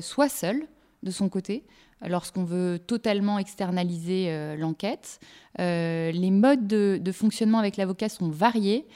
soit 0.01 0.31
seul 0.31 0.63
de 1.03 1.11
son 1.11 1.29
côté. 1.29 1.65
lorsqu'on 2.01 2.45
veut 2.45 2.79
totalement 2.79 3.39
externaliser 3.39 4.57
l'enquête. 4.57 5.21
les 5.59 6.31
modes 6.31 6.67
de, 6.67 7.13
fonctionnement 7.13 7.59
avec 7.59 7.77
l'avocat 7.77 8.09
sont 8.09 8.31
variés 8.31 8.87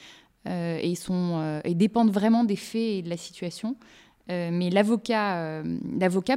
et, 0.45 0.95
sont, 0.95 1.61
et 1.63 1.73
dépendent 1.73 2.11
vraiment 2.11 2.43
des 2.43 2.55
faits 2.55 2.81
et 2.81 3.01
de 3.01 3.09
la 3.09 3.17
situation. 3.17 3.75
mais 4.27 4.69
l'avocat, 4.69 5.65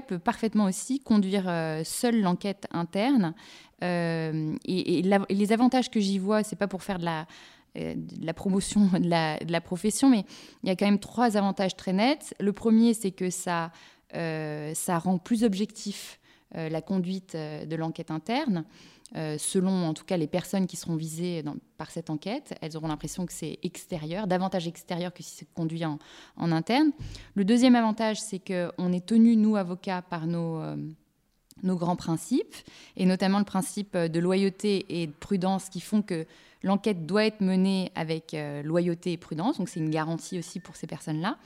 peut 0.06 0.18
parfaitement 0.18 0.64
aussi 0.64 1.00
conduire 1.00 1.44
seul 1.84 2.20
l'enquête 2.20 2.66
interne. 2.72 3.34
et, 3.82 5.02
les 5.28 5.52
avantages 5.52 5.90
que 5.90 6.00
j'y 6.00 6.18
vois, 6.18 6.42
c'est 6.42 6.56
pas 6.56 6.68
pour 6.68 6.82
faire 6.82 6.98
de 6.98 7.04
la, 7.04 7.26
euh, 7.76 8.32
promotion 8.34 8.88
de 8.98 9.08
la, 9.08 9.38
de 9.38 9.52
la, 9.52 9.60
profession, 9.60 10.08
mais 10.08 10.24
il 10.62 10.68
y 10.68 10.72
a 10.72 10.76
quand 10.76 10.86
même 10.86 10.98
trois 10.98 11.36
avantages 11.36 11.76
très 11.76 11.92
nets. 11.92 12.34
Le 12.40 12.52
premier, 12.52 12.94
c'est 12.94 13.10
que 13.10 13.30
ça, 13.30 13.70
euh, 14.14 14.72
ça 14.74 14.98
rend 14.98 15.18
plus 15.18 15.44
objectif 15.44 16.18
euh, 16.18 16.25
la 16.54 16.80
conduite 16.80 17.36
de 17.36 17.76
l'enquête 17.76 18.10
interne. 18.10 18.64
selon 19.14 19.86
en 19.86 19.94
tout 19.94 20.04
cas 20.04 20.16
les 20.16 20.26
personnes 20.26 20.66
qui 20.66 20.76
seront 20.76 20.96
visées 20.96 21.42
par 21.76 21.90
cette 21.90 22.08
enquête, 22.08 22.54
elles 22.60 22.76
auront 22.76 22.88
l'impression 22.88 23.26
que 23.26 23.32
c'est 23.32 23.58
extérieur, 23.62 24.26
davantage 24.26 24.68
extérieur 24.68 25.12
que 25.12 25.22
si 25.22 25.30
c'est 25.30 25.52
conduit 25.54 25.84
en, 25.84 25.98
interne. 26.36 26.92
Le 27.34 27.44
deuxième 27.44 27.74
avantage, 27.74 28.20
c'est 28.20 28.38
qu'on 28.38 28.92
est 28.92 29.04
tenu, 29.04 29.36
nous, 29.36 29.56
avocats, 29.56 30.02
par 30.02 30.26
nos, 30.26 30.62
nos 31.62 31.76
grands 31.76 31.96
principes, 31.96 32.54
et 32.96 33.06
notamment 33.06 33.38
le 33.38 33.44
principe 33.44 33.96
de 33.96 34.20
loyauté 34.20 34.86
et 34.88 35.08
de 35.08 35.12
prudence 35.12 35.68
qui 35.68 35.80
font 35.80 36.02
que 36.02 36.26
L'enquête 36.66 37.06
doit 37.06 37.24
être 37.24 37.42
menée 37.42 37.92
avec 37.94 38.34
euh, 38.34 38.60
loyauté 38.62 39.12
et 39.12 39.16
prudence, 39.16 39.58
donc 39.58 39.68
c'est 39.68 39.78
une 39.78 39.90
garantie 39.90 40.36
aussi 40.38 40.58
pour 40.58 40.74
ces 40.74 40.88
personnes-là. 40.88 41.38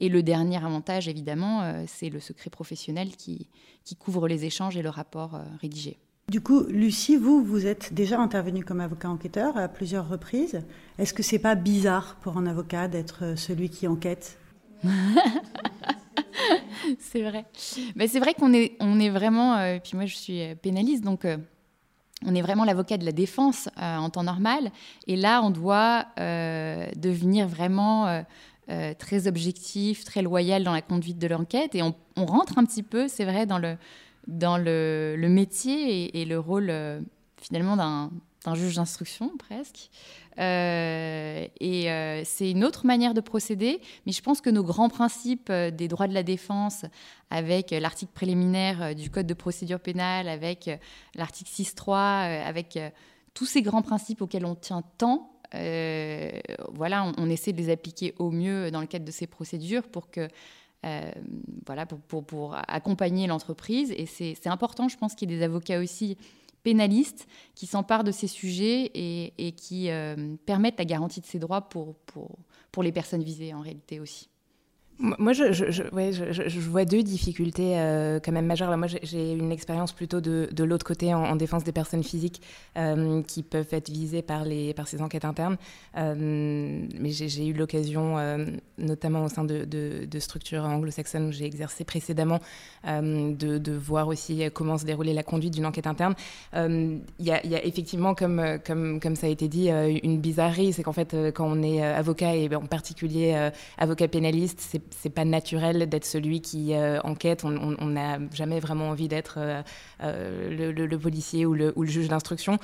Et 0.00 0.08
le 0.08 0.22
dernier 0.22 0.56
avantage, 0.64 1.08
évidemment, 1.08 1.62
euh, 1.62 1.84
c'est 1.86 2.08
le 2.08 2.20
secret 2.20 2.50
professionnel 2.50 3.16
qui, 3.16 3.48
qui, 3.84 3.96
couvre 3.96 4.28
les 4.28 4.44
échanges 4.44 4.76
et 4.76 4.82
le 4.82 4.90
rapport 4.90 5.34
euh, 5.34 5.42
rédigé. 5.60 5.98
Du 6.28 6.40
coup, 6.40 6.64
Lucie, 6.68 7.16
vous, 7.16 7.42
vous 7.42 7.66
êtes 7.66 7.94
déjà 7.94 8.20
intervenue 8.20 8.64
comme 8.64 8.80
avocat 8.80 9.08
enquêteur 9.08 9.56
à 9.56 9.66
plusieurs 9.68 10.08
reprises. 10.08 10.62
Est-ce 10.98 11.14
que 11.14 11.22
c'est 11.22 11.38
pas 11.38 11.54
bizarre 11.54 12.16
pour 12.20 12.36
un 12.36 12.46
avocat 12.46 12.86
d'être 12.86 13.34
celui 13.36 13.70
qui 13.70 13.88
enquête? 13.88 14.38
C'est 16.98 17.22
vrai. 17.22 17.44
Mais 17.96 18.08
c'est 18.08 18.20
vrai 18.20 18.34
qu'on 18.34 18.52
est, 18.54 18.76
on 18.80 19.00
est 19.00 19.10
vraiment. 19.10 19.78
puis 19.80 19.96
moi, 19.96 20.06
je 20.06 20.14
suis 20.14 20.54
pénaliste, 20.62 21.02
donc 21.04 21.26
on 22.26 22.34
est 22.34 22.42
vraiment 22.42 22.64
l'avocat 22.64 22.96
de 22.96 23.04
la 23.04 23.12
défense 23.12 23.68
euh, 23.78 23.96
en 23.96 24.10
temps 24.10 24.24
normal. 24.24 24.72
Et 25.06 25.16
là, 25.16 25.40
on 25.42 25.50
doit 25.50 26.06
euh, 26.18 26.86
devenir 26.96 27.46
vraiment 27.46 28.24
euh, 28.70 28.94
très 28.94 29.26
objectif, 29.26 30.04
très 30.04 30.22
loyal 30.22 30.64
dans 30.64 30.72
la 30.72 30.82
conduite 30.82 31.18
de 31.18 31.26
l'enquête. 31.26 31.74
Et 31.74 31.82
on, 31.82 31.94
rentre 32.16 32.58
un 32.58 32.64
petit 32.64 32.82
peu, 32.82 33.08
c'est 33.08 33.24
vrai, 33.24 33.46
dans 33.46 33.58
le, 33.58 33.76
dans 34.26 34.58
le, 34.58 35.16
métier 35.28 36.20
et, 36.20 36.24
le 36.24 36.38
rôle 36.38 36.72
finalement 37.40 37.76
d'un 37.76 38.54
juge 38.54 38.76
d'instruction 38.76 39.30
presque. 39.38 39.90
Euh, 40.38 41.46
et 41.58 41.90
euh, 41.90 42.22
c'est 42.24 42.50
une 42.50 42.64
autre 42.64 42.86
manière 42.86 43.12
de 43.12 43.20
procéder, 43.20 43.80
mais 44.06 44.12
je 44.12 44.22
pense 44.22 44.40
que 44.40 44.50
nos 44.50 44.62
grands 44.62 44.88
principes 44.88 45.50
euh, 45.50 45.70
des 45.70 45.88
droits 45.88 46.06
de 46.06 46.14
la 46.14 46.22
défense, 46.22 46.84
avec 47.30 47.72
l'article 47.72 48.12
préliminaire 48.14 48.94
du 48.94 49.10
Code 49.10 49.26
de 49.26 49.34
procédure 49.34 49.80
pénale, 49.80 50.28
avec 50.28 50.70
l'article 51.14 51.50
6.3, 51.50 52.44
avec 52.44 52.78
tous 53.34 53.44
ces 53.44 53.60
grands 53.60 53.82
principes 53.82 54.22
auxquels 54.22 54.46
on 54.46 54.54
tient 54.54 54.82
tant, 54.96 55.30
voilà, 55.52 57.12
on, 57.16 57.30
essaie 57.30 57.52
de 57.52 57.58
les 57.58 57.70
appliquer 57.70 58.14
au 58.18 58.30
mieux 58.30 58.70
dans 58.70 58.80
le 58.80 58.86
cadre 58.86 59.04
de 59.04 59.10
ces 59.10 59.26
procédures 59.26 59.88
pour 59.88 60.10
que 60.10 60.28
voilà, 61.66 61.86
pour, 61.86 61.98
pour, 62.00 62.24
pour 62.24 62.56
accompagner 62.68 63.26
l'entreprise. 63.26 63.92
Et 63.92 64.06
c'est 64.06 64.46
important, 64.46 64.88
je 64.88 64.96
pense, 64.96 65.14
qu'il 65.14 65.30
y 65.30 65.34
ait 65.34 65.38
des 65.38 65.42
avocats 65.42 65.80
aussi 65.80 66.16
pénalistes 66.62 67.26
qui 67.54 67.66
s'emparent 67.66 68.04
de 68.04 68.12
ces 68.12 68.26
sujets 68.26 68.90
et, 68.94 69.52
qui 69.52 69.90
euh, 69.90 70.36
permettent 70.46 70.78
la 70.78 70.84
garantie 70.84 71.20
de 71.20 71.26
ces 71.26 71.38
droits 71.38 71.62
pour, 71.62 71.94
pour, 72.06 72.38
pour 72.72 72.82
les 72.82 72.92
personnes 72.92 73.22
visées 73.22 73.54
en 73.54 73.60
réalité 73.60 74.00
aussi. 74.00 74.28
Moi, 75.00 75.32
je, 75.32 76.60
vois 76.60 76.84
deux 76.84 77.04
difficultés 77.04 77.78
euh, 77.78 78.18
quand 78.18 78.32
même 78.32 78.46
majeures. 78.46 78.76
moi, 78.76 78.88
j'ai 78.88 79.32
une 79.32 79.52
expérience 79.52 79.92
plutôt 79.92 80.20
de, 80.20 80.48
de 80.50 80.64
l'autre 80.64 80.84
côté 80.84 81.14
en, 81.14 81.36
défense 81.36 81.62
des 81.62 81.70
personnes 81.70 82.02
physiques 82.02 82.42
euh, 82.76 83.22
qui 83.22 83.44
peuvent 83.44 83.68
être 83.70 83.90
visées 83.90 84.22
par, 84.22 84.44
les, 84.44 84.74
par 84.74 84.88
ces 84.88 85.00
enquêtes 85.00 85.24
internes. 85.24 85.56
Euh, 85.96 86.16
mais 86.98 87.10
j'ai 87.10 87.46
eu 87.46 87.52
l'occasion, 87.52 88.16
notamment 88.76 89.24
au 89.24 89.28
sein 89.28 89.44
de, 89.44 89.64
de, 89.64 90.18
structures 90.18 90.64
anglo-saxonnes 90.64 91.28
où 91.28 91.32
j'ai 91.32 91.44
exercé 91.44 91.84
précédemment, 91.84 92.40
de, 92.84 93.72
voir 93.72 94.08
aussi 94.08 94.42
comment 94.52 94.78
se 94.78 94.84
déroulait 94.84 95.14
la 95.14 95.22
conduite 95.22 95.54
d'une 95.54 95.66
enquête 95.66 95.86
interne. 95.86 96.14
Il 96.54 97.00
y, 97.20 97.26
y, 97.26 97.54
a 97.54 97.64
effectivement, 97.64 98.16
comme, 98.16 98.58
comme, 98.66 98.98
comme 98.98 99.14
ça 99.14 99.28
a 99.28 99.30
été 99.30 99.46
dit, 99.46 99.68
une 99.68 100.18
bizarrerie. 100.18 100.72
C'est 100.72 100.82
qu'en 100.82 100.92
fait, 100.92 101.14
quand 101.34 101.46
on 101.46 101.62
est 101.62 101.82
avocat, 101.82 102.34
et 102.34 102.52
en 102.52 102.66
particulier 102.66 103.50
avocat 103.78 104.08
pénaliste, 104.08 104.58
c'est 104.60 104.87
c'est 104.96 105.10
pas 105.10 105.24
naturel 105.24 105.88
d'être 105.88 106.04
celui 106.04 106.40
qui 106.40 106.74
euh, 106.74 107.00
enquête. 107.04 107.44
On 107.44 107.86
n'a 107.86 108.18
jamais 108.32 108.60
vraiment 108.60 108.90
envie 108.90 109.08
d'être 109.08 109.36
euh, 109.38 109.62
euh, 110.02 110.72
le, 110.76 110.98
policier 110.98 111.46
ou 111.46 111.54
le, 111.54 111.72
ou 111.76 111.82
le 111.82 111.88
juge 111.88 112.08
d'instruction 112.08 112.58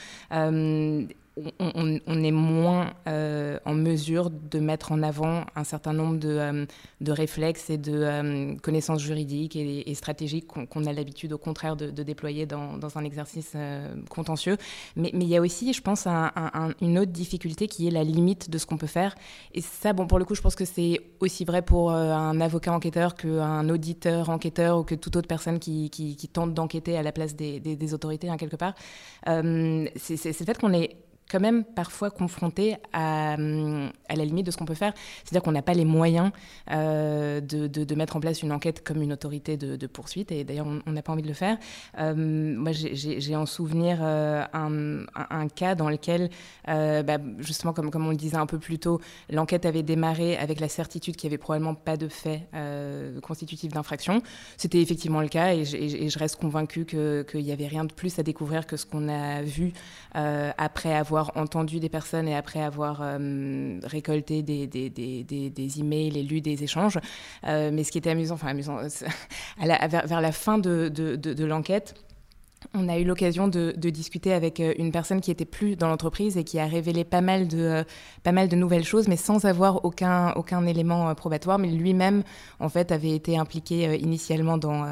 on, 1.36 2.22
est 2.22 2.30
moins 2.30 2.92
euh, 3.08 3.58
en 3.64 3.74
mesure 3.74 4.30
de 4.30 4.60
mettre 4.60 4.92
en 4.92 5.02
avant 5.02 5.44
un 5.56 5.64
certain 5.64 5.92
nombre 5.92 6.18
de, 6.18 6.28
euh, 6.28 6.66
réflexes 7.08 7.70
et 7.70 7.76
de 7.76 7.92
euh, 7.92 8.54
connaissances 8.62 9.02
juridiques 9.02 9.56
et, 9.56 9.92
stratégiques 9.94 10.46
qu'on 10.46 10.84
a 10.84 10.92
l'habitude 10.92 11.32
au 11.32 11.38
contraire 11.38 11.76
de, 11.76 11.90
déployer 12.02 12.46
dans, 12.46 12.78
un 12.96 13.04
exercice 13.04 13.56
contentieux. 14.10 14.56
Mais, 14.96 15.10
il 15.12 15.24
y 15.24 15.36
a 15.36 15.40
aussi, 15.40 15.72
je 15.72 15.80
pense, 15.80 16.06
une 16.06 16.98
autre 16.98 17.12
difficulté 17.12 17.66
qui 17.66 17.88
est 17.88 17.90
la 17.90 18.04
limite 18.04 18.50
de 18.50 18.58
ce 18.58 18.66
qu'on 18.66 18.76
peut 18.76 18.86
faire. 18.86 19.14
Et 19.54 19.60
ça, 19.60 19.92
bon, 19.92 20.06
pour 20.06 20.18
le 20.18 20.24
coup, 20.24 20.34
je 20.34 20.42
pense 20.42 20.54
que 20.54 20.64
c'est 20.64 21.00
aussi 21.20 21.44
vrai 21.44 21.62
pour 21.62 21.90
un 21.92 22.40
avocat 22.40 22.72
enquêteur 22.72 23.14
qu'un 23.14 23.68
auditeur 23.68 24.30
enquêteur 24.30 24.78
ou 24.78 24.84
que 24.84 24.94
toute 24.94 25.16
autre 25.16 25.28
personne 25.28 25.58
qui, 25.58 25.90
tente 26.32 26.54
d'enquêter 26.54 26.96
à 26.96 27.02
la 27.02 27.12
place 27.12 27.34
des, 27.34 27.94
autorités, 27.94 28.28
hein, 28.28 28.36
quelque 28.36 28.56
part. 28.56 28.74
c'est 29.24 30.24
le 30.24 30.46
fait 30.46 30.58
qu'on 30.58 30.72
est 30.72 30.96
quand 31.30 31.40
même 31.40 31.64
parfois 31.64 32.10
confronté 32.10 32.76
à, 32.92 33.34
hum, 33.34 33.90
à 34.08 34.16
la 34.16 34.24
limite 34.24 34.46
de 34.46 34.50
ce 34.50 34.56
qu'on 34.56 34.64
peut 34.64 34.74
faire. 34.74 34.92
C'est-à-dire 35.24 35.42
qu'on 35.42 35.52
n'a 35.52 35.62
pas 35.62 35.74
les 35.74 35.84
moyens 35.84 36.30
euh, 36.70 37.40
de, 37.40 37.94
mettre 37.94 38.16
en 38.16 38.20
place 38.20 38.42
une 38.42 38.52
enquête 38.52 38.82
comme 38.82 39.02
une 39.02 39.12
autorité 39.12 39.56
de, 39.56 39.86
poursuite, 39.86 40.32
et 40.32 40.42
d'ailleurs 40.44 40.66
on 40.86 40.92
n'a 40.92 41.02
pas 41.02 41.12
envie 41.12 41.22
de 41.22 41.28
le 41.28 41.34
faire. 41.34 41.58
Euh, 41.98 42.14
moi 42.14 42.72
j'ai 42.72 43.36
en 43.36 43.46
souvenir 43.46 43.98
euh, 44.00 44.44
un, 44.52 45.48
cas 45.48 45.74
dans 45.74 45.88
lequel, 45.88 46.30
bah, 46.66 47.18
justement 47.38 47.72
comme, 47.72 48.06
on 48.06 48.10
le 48.10 48.16
disait 48.16 48.36
un 48.36 48.46
peu 48.46 48.58
plus 48.58 48.78
tôt, 48.78 49.00
l'enquête 49.30 49.66
avait 49.66 49.82
démarré 49.82 50.36
avec 50.36 50.60
la 50.60 50.68
certitude 50.68 51.16
qu'il 51.16 51.28
n'y 51.28 51.34
avait 51.34 51.38
probablement 51.38 51.74
pas 51.74 51.96
de 51.96 52.08
fait 52.08 52.48
constitutif 53.22 53.72
d'infraction. 53.72 54.22
C'était 54.56 54.80
effectivement 54.80 55.20
le 55.20 55.28
cas, 55.28 55.54
et, 55.54 55.64
je 55.64 56.18
reste 56.18 56.36
convaincue 56.36 56.84
qu'il 56.84 57.44
n'y 57.44 57.52
avait 57.52 57.66
rien 57.66 57.84
de 57.84 57.92
plus 57.92 58.18
à 58.18 58.22
découvrir 58.22 58.66
que 58.66 58.76
ce 58.76 58.86
qu'on 58.86 59.08
a 59.08 59.42
vu 59.42 59.72
après 60.12 60.94
avoir 60.94 61.13
entendu 61.34 61.80
des 61.80 61.88
personnes 61.88 62.28
et 62.28 62.34
après 62.34 62.62
avoir 62.62 63.00
euh, 63.02 63.78
récolté 63.84 64.42
des, 64.42 64.66
des, 64.66 64.90
des, 64.90 65.24
des, 65.24 65.80
emails 65.80 66.18
et 66.18 66.22
lu 66.22 66.40
des 66.40 66.62
échanges. 66.62 66.98
Euh, 67.46 67.70
mais 67.72 67.84
ce 67.84 67.92
qui 67.92 67.98
était 67.98 68.10
amusant, 68.10 68.34
enfin 68.34 68.48
amusant, 68.48 68.78
vers, 69.58 70.20
la 70.20 70.32
fin 70.32 70.58
de, 70.58 70.88
de, 70.88 71.16
de 71.16 71.44
l'enquête, 71.44 71.94
on 72.74 72.88
a 72.88 72.98
eu 72.98 73.04
l'occasion 73.04 73.48
de, 73.48 73.72
discuter 73.72 74.32
avec 74.32 74.58
euh, 74.60 74.74
une 74.78 74.90
personne 74.90 75.20
qui 75.20 75.30
était 75.30 75.44
plus 75.44 75.76
dans 75.76 75.88
l'entreprise 75.88 76.36
et 76.36 76.44
qui 76.44 76.58
a 76.58 76.66
révélé 76.66 77.04
pas 77.04 77.20
mal 77.20 77.46
de, 77.46 77.58
euh, 77.58 77.84
pas 78.22 78.32
mal 78.32 78.48
de 78.48 78.56
nouvelles 78.56 78.84
choses, 78.84 79.06
mais 79.06 79.16
sans 79.16 79.44
avoir 79.44 79.84
aucun, 79.84 80.32
aucun 80.32 80.66
élément 80.66 81.08
euh, 81.08 81.14
probatoire. 81.14 81.58
Mais 81.58 81.68
lui-même, 81.68 82.24
en 82.58 82.68
fait, 82.68 82.90
avait 82.90 83.12
été 83.12 83.38
impliqué 83.38 83.98
initialement 83.98 84.58
dans, 84.58 84.84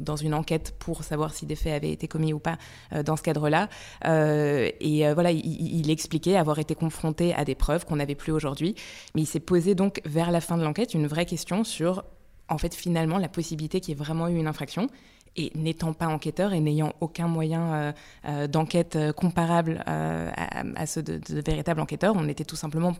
dans 0.00 0.16
une 0.16 0.34
enquête 0.34 0.74
pour 0.78 1.04
savoir 1.04 1.34
si 1.34 1.44
des 1.46 1.56
faits 1.56 1.74
avaient 1.74 1.92
été 1.92 2.08
commis 2.08 2.32
ou 2.32 2.38
pas 2.38 2.56
dans 3.04 3.16
ce 3.16 3.22
cadre-là. 3.22 3.68
et 4.04 5.12
voilà, 5.12 5.30
il, 5.30 5.80
il, 5.80 5.90
expliquait 5.90 6.36
avoir 6.36 6.58
été 6.58 6.74
confronté 6.74 7.34
à 7.34 7.44
des 7.44 7.54
preuves 7.54 7.84
qu'on 7.84 7.96
n'avait 7.96 8.14
plus 8.14 8.32
aujourd'hui. 8.32 8.74
Mais 9.14 9.22
il 9.22 9.26
s'est 9.26 9.40
posé 9.40 9.74
donc 9.74 10.00
vers 10.04 10.30
la 10.30 10.40
fin 10.40 10.56
de 10.56 10.62
l'enquête 10.62 10.94
une 10.94 11.06
vraie 11.06 11.26
question 11.26 11.64
sur, 11.64 12.04
en 12.48 12.58
fait, 12.58 12.74
finalement, 12.74 13.18
la 13.18 13.28
possibilité 13.28 13.80
qu'il 13.80 13.90
y 13.90 13.92
ait 13.92 14.02
vraiment 14.02 14.28
eu 14.28 14.36
une 14.36 14.46
infraction 14.46 14.88
et 15.36 15.52
n'étant 15.54 15.92
pas 15.92 16.08
enquêteur 16.08 16.52
et 16.52 16.60
n'ayant 16.60 16.92
aucun 17.00 17.28
moyen 17.28 17.72
euh, 17.72 17.92
euh, 18.26 18.46
d'enquête 18.46 18.96
euh, 18.96 19.12
comparable 19.12 19.82
à, 19.86 20.86
ceux 20.86 21.02
de, 21.02 21.20
véritables 21.40 21.80
enquêteurs, 21.80 22.14
on 22.16 22.28
était 22.28 22.44
tout 22.44 22.56
simplement 22.56 22.94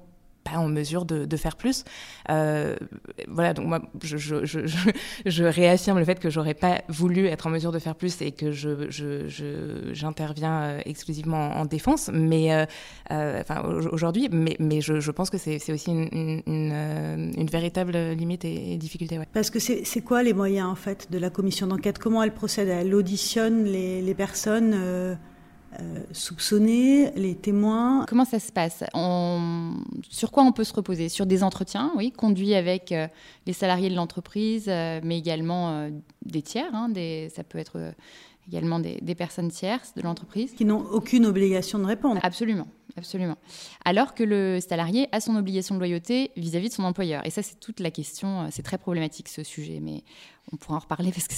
pas 0.45 0.59
en 0.59 0.69
mesure 0.69 1.05
de, 1.05 1.37
faire 1.37 1.57
plus. 1.57 1.85
Euh, 2.29 2.77
voilà, 3.29 3.55
donc 3.55 3.67
moi, 3.67 3.81
je, 4.03 5.45
réaffirme 5.45 5.99
le 5.99 6.05
fait 6.05 6.19
que 6.19 6.31
j'aurais 6.31 6.55
pas 6.55 6.83
voulu 6.89 7.27
être 7.27 7.47
en 7.47 7.51
mesure 7.51 7.73
de 7.73 7.79
faire 7.79 7.95
plus 7.95 8.21
et 8.21 8.33
que 8.33 8.51
j'interviens 9.93 10.63
euh, 10.63 10.81
exclusivement 10.85 11.57
en, 11.57 11.65
défense, 11.65 12.11
mais 12.13 12.53
euh, 12.53 12.67
enfin 13.41 13.63
aujourd'hui, 13.63 14.29
mais, 14.33 14.57
mais 14.59 14.81
je, 14.81 15.11
pense 15.11 15.31
que 15.31 15.39
c'est 15.39 15.73
aussi 15.73 15.91
une, 15.91 16.43
une, 16.47 17.47
véritable 17.51 17.97
limite 18.13 18.45
et, 18.45 18.77
difficulté. 18.77 19.19
Parce 19.33 19.51
que 19.51 19.59
c'est 19.59 20.01
quoi 20.03 20.23
les 20.23 20.33
moyens 20.33 20.69
en 20.69 20.75
fait 20.75 21.11
de 21.11 21.19
la 21.19 21.31
commission 21.31 21.67
d'enquête? 21.67 21.99
Comment 21.99 22.23
elle 22.23 22.35
procède? 22.35 22.69
Elle 22.69 22.95
auditionne 22.95 23.65
les 23.65 24.15
personnes 24.15 25.19
euh, 25.79 26.01
soupçonner 26.11 27.13
les 27.13 27.37
témoins. 27.37 28.05
Comment 28.09 28.25
ça 28.25 28.41
se 28.41 28.51
passe? 28.51 28.83
Sur 30.09 30.33
quoi 30.33 30.43
on 30.43 30.51
peut 30.51 30.65
se 30.65 30.75
reposer? 30.75 31.09
Sur 31.09 31.27
des 31.27 31.45
entretiens, 31.45 31.93
oui, 31.97 32.11
conduits 32.11 32.55
avec 32.55 32.91
euh, 32.91 33.07
les 33.47 33.53
salariés 33.53 33.89
de 33.89 33.95
l'entreprise, 33.95 34.67
euh, 34.69 35.01
mais 35.05 35.19
également 35.19 35.89
des 36.25 36.43
tiers. 36.43 36.75
Hein, 36.75 36.93
ça 37.35 37.45
peut 37.45 37.59
être 37.59 37.95
également 38.51 38.81
des, 38.81 39.15
personnes 39.15 39.51
tierces 39.51 39.95
de 39.95 40.03
l'entreprise. 40.03 40.53
Qui 40.53 40.65
n'ont 40.65 40.85
aucune 40.91 41.27
obligation 41.27 41.79
de 41.79 41.85
répondre. 41.85 42.21
Absolument, 42.23 42.67
absolument. 42.97 43.37
Alors 43.85 44.15
que 44.15 44.25
le 44.25 44.61
salarié 44.61 45.09
a 45.13 45.21
son 45.21 45.37
obligation 45.37 45.75
de 45.75 45.81
loyauté 45.81 46.31
vis-à-vis 46.37 46.67
-vis 46.67 46.71
de 46.71 46.75
son 46.75 46.85
employeur. 46.85 47.25
Et 47.27 47.31
ça, 47.31 47.43
c'est 47.43 47.61
toute 47.61 47.81
la 47.81 47.91
question. 47.91 48.49
C'est 48.51 48.63
très 48.63 48.79
problématique 48.79 49.29
ce 49.29 49.43
sujet, 49.43 49.81
mais 49.81 50.03
on 50.53 50.57
pourra 50.57 50.77
en 50.77 50.81
reparler 50.81 51.13
parce 51.15 51.29
que 51.29 51.35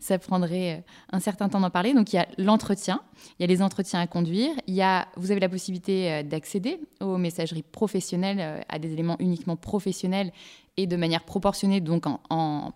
ça 0.00 0.18
prendrait 0.18 0.78
euh, 0.78 0.80
un 1.12 1.20
certain 1.20 1.48
temps 1.48 1.60
d'en 1.60 1.70
parler. 1.70 1.94
Donc 1.94 2.12
il 2.12 2.16
y 2.16 2.18
a 2.18 2.26
l'entretien, 2.38 3.00
il 3.38 3.42
y 3.42 3.44
a 3.44 3.46
les 3.46 3.62
entretiens 3.62 4.00
à 4.00 4.06
conduire, 4.06 4.50
il 4.66 4.74
y 4.74 4.82
a, 4.82 5.08
vous 5.16 5.30
avez 5.30 5.40
la 5.40 5.48
possibilité 5.48 6.12
euh, 6.12 6.22
d'accéder 6.22 6.80
aux 7.00 7.18
messageries 7.18 7.62
professionnelles, 7.62 8.40
euh, 8.40 8.60
à 8.68 8.78
des 8.78 8.92
éléments 8.92 9.16
uniquement 9.18 9.56
professionnels 9.56 10.32
et 10.76 10.86
de 10.86 10.96
manière 10.96 11.24
proportionnée, 11.24 11.80
donc 11.80 12.04
en, 12.06 12.72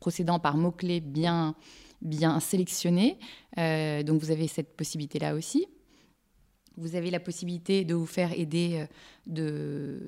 procédant 0.00 0.38
par 0.38 0.56
mots-clés 0.56 1.00
bien, 1.00 1.54
bien 2.06 2.40
sélectionnés. 2.40 3.18
donc 3.56 4.20
vous 4.20 4.30
avez 4.30 4.48
cette 4.48 4.76
possibilité-là 4.76 5.34
aussi. 5.34 5.66
Vous 6.76 6.94
avez 6.94 7.10
la 7.10 7.20
possibilité 7.20 7.84
de 7.84 7.94
vous 7.94 8.06
faire 8.06 8.38
aider 8.38 8.86
euh, 9.28 9.98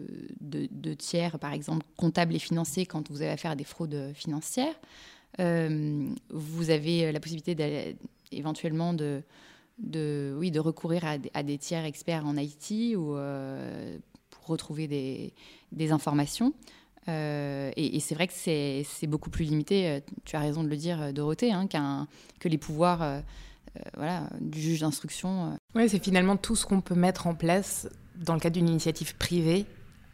de, 0.40 0.68
de, 0.70 0.94
tiers, 0.94 1.38
par 1.38 1.52
exemple 1.52 1.86
comptables 1.96 2.34
et 2.34 2.38
financiers, 2.38 2.84
quand 2.84 3.10
vous 3.10 3.22
avez 3.22 3.30
affaire 3.30 3.52
à 3.52 3.56
des 3.56 3.64
fraudes 3.64 4.12
financières. 4.14 4.74
Euh, 5.40 6.10
vous 6.28 6.70
avez 6.70 7.10
la 7.10 7.20
possibilité 7.20 7.96
éventuellement 8.32 8.92
de, 8.92 9.22
de, 9.78 10.34
oui, 10.38 10.50
de 10.50 10.60
recourir 10.60 11.04
à, 11.06 11.42
des 11.42 11.58
tiers 11.58 11.84
experts 11.86 12.26
en 12.26 12.36
IT 12.36 12.96
ou 12.96 13.16
euh, 13.16 13.96
pour 14.28 14.48
retrouver 14.48 14.88
des, 14.88 15.32
des 15.72 15.90
informations. 15.90 16.52
Et, 17.08 18.00
c'est 18.00 18.14
vrai 18.14 18.26
que 18.28 18.32
c'est 18.34 19.06
beaucoup 19.06 19.30
plus 19.30 19.44
limité, 19.44 20.02
tu 20.24 20.36
as 20.36 20.40
raison 20.40 20.62
de 20.62 20.68
le 20.68 20.76
dire, 20.76 21.12
Dorothée, 21.12 21.52
hein, 21.52 21.66
que 22.38 22.48
les 22.48 22.58
pouvoirs 22.58 23.22
euh, 23.76 23.80
voilà, 23.96 24.22
du 24.40 24.60
juge 24.60 24.80
d'instruction. 24.80 25.28
Euh. 25.46 25.56
Oui, 25.74 25.88
c'est 25.88 26.02
finalement 26.02 26.36
tout 26.36 26.56
ce 26.56 26.64
qu'on 26.66 26.80
peut 26.80 26.94
mettre 26.94 27.26
en 27.26 27.34
place 27.34 27.88
dans 28.16 28.34
le 28.34 28.40
cadre 28.40 28.54
d'une 28.54 28.68
initiative 28.68 29.16
privée 29.16 29.66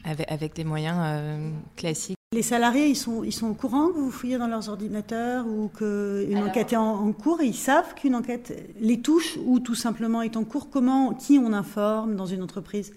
avec, 0.05 0.55
des 0.55 0.65
moyens 0.65 0.99
euh, 1.01 1.51
classiques. 1.77 2.19
Les 2.35 2.43
salariés, 2.43 2.89
ils 2.89 2.97
sont, 2.97 3.25
ils 3.25 3.33
sont 3.33 3.47
au 3.47 3.55
courant 3.55 3.89
que 3.89 3.95
vous 3.95 4.11
fouillez 4.11 4.37
dans 4.37 4.49
leurs 4.49 4.69
ordinateurs 4.69 5.47
ou 5.47 5.69
qu'une 5.69 6.39
enquête 6.39 6.73
est 6.73 6.77
en, 6.77 7.13
cours 7.13 7.41
ils 7.41 7.55
savent 7.55 7.95
qu'une 7.95 8.15
enquête 8.15 8.53
les 8.81 9.01
touche 9.01 9.39
ou 9.47 9.61
tout 9.61 9.77
simplement 9.77 10.21
est 10.21 10.37
en 10.37 10.45
cours? 10.45 10.69
Comment, 10.69 11.15
qui 11.15 11.39
on 11.39 11.53
informe 11.53 12.17
dans 12.17 12.27
une 12.27 12.43
entreprise? 12.43 12.93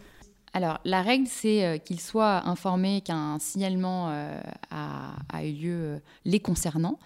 Alors, 0.57 0.79
la 0.85 1.01
règle, 1.01 1.27
c'est 1.27 1.81
qu'ils 1.85 2.01
soient 2.01 2.47
informés 2.47 3.01
qu'un 3.01 3.37
signalement 3.39 4.07
a, 4.71 5.13
a, 5.31 5.43
eu 5.45 5.51
lieu 5.51 6.01
les 6.25 6.39
concernant. 6.39 6.97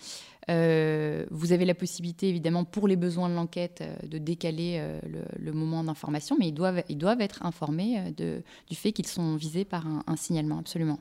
Euh, 0.49 1.25
vous 1.29 1.53
avez 1.53 1.65
la 1.65 1.75
possibilité, 1.75 2.29
évidemment, 2.29 2.65
pour 2.65 2.87
les 2.87 2.95
besoins 2.95 3.29
de 3.29 3.35
l'enquête, 3.35 3.81
euh, 3.81 4.07
de 4.07 4.17
décaler 4.17 4.77
euh, 4.79 4.99
le, 5.37 5.51
moment 5.51 5.83
d'information, 5.83 6.35
mais 6.39 6.47
ils 6.47 6.53
doivent, 6.53 6.83
ils 6.89 6.97
doivent 6.97 7.21
être 7.21 7.45
informés 7.45 8.13
du 8.17 8.75
fait 8.75 8.91
qu'ils 8.91 9.07
sont 9.07 9.35
visés 9.35 9.65
par 9.65 9.85
un, 9.85 10.15
signalement, 10.15 10.57
absolument. 10.59 10.99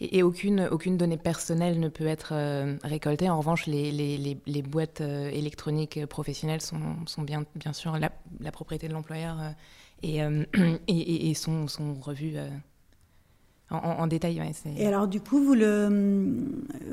Et, 0.00 0.22
aucune, 0.22 0.68
aucune 0.70 0.96
donnée 0.96 1.16
personnelle 1.16 1.80
ne 1.80 1.88
peut 1.88 2.06
être 2.06 2.34
récoltée. 2.84 3.30
En 3.30 3.38
revanche, 3.38 3.66
les, 3.66 3.90
les, 3.90 4.38
les, 4.46 4.62
boîtes 4.62 5.00
électroniques 5.00 6.04
professionnelles 6.06 6.60
sont, 6.60 6.96
sont, 7.06 7.22
bien, 7.22 7.44
bien 7.54 7.72
sûr 7.72 7.98
la 7.98 8.52
propriété 8.52 8.88
de 8.88 8.92
l'employeur 8.92 9.38
et, 10.02 10.20
et, 10.88 11.30
et, 11.30 11.34
sont, 11.34 11.68
sont 11.68 11.94
revues 11.94 12.36
en, 13.70 14.06
détail. 14.06 14.40
et 14.76 14.86
alors, 14.86 15.08
du 15.08 15.20
coup, 15.20 15.42
vous 15.42 15.54
le, 15.54 15.88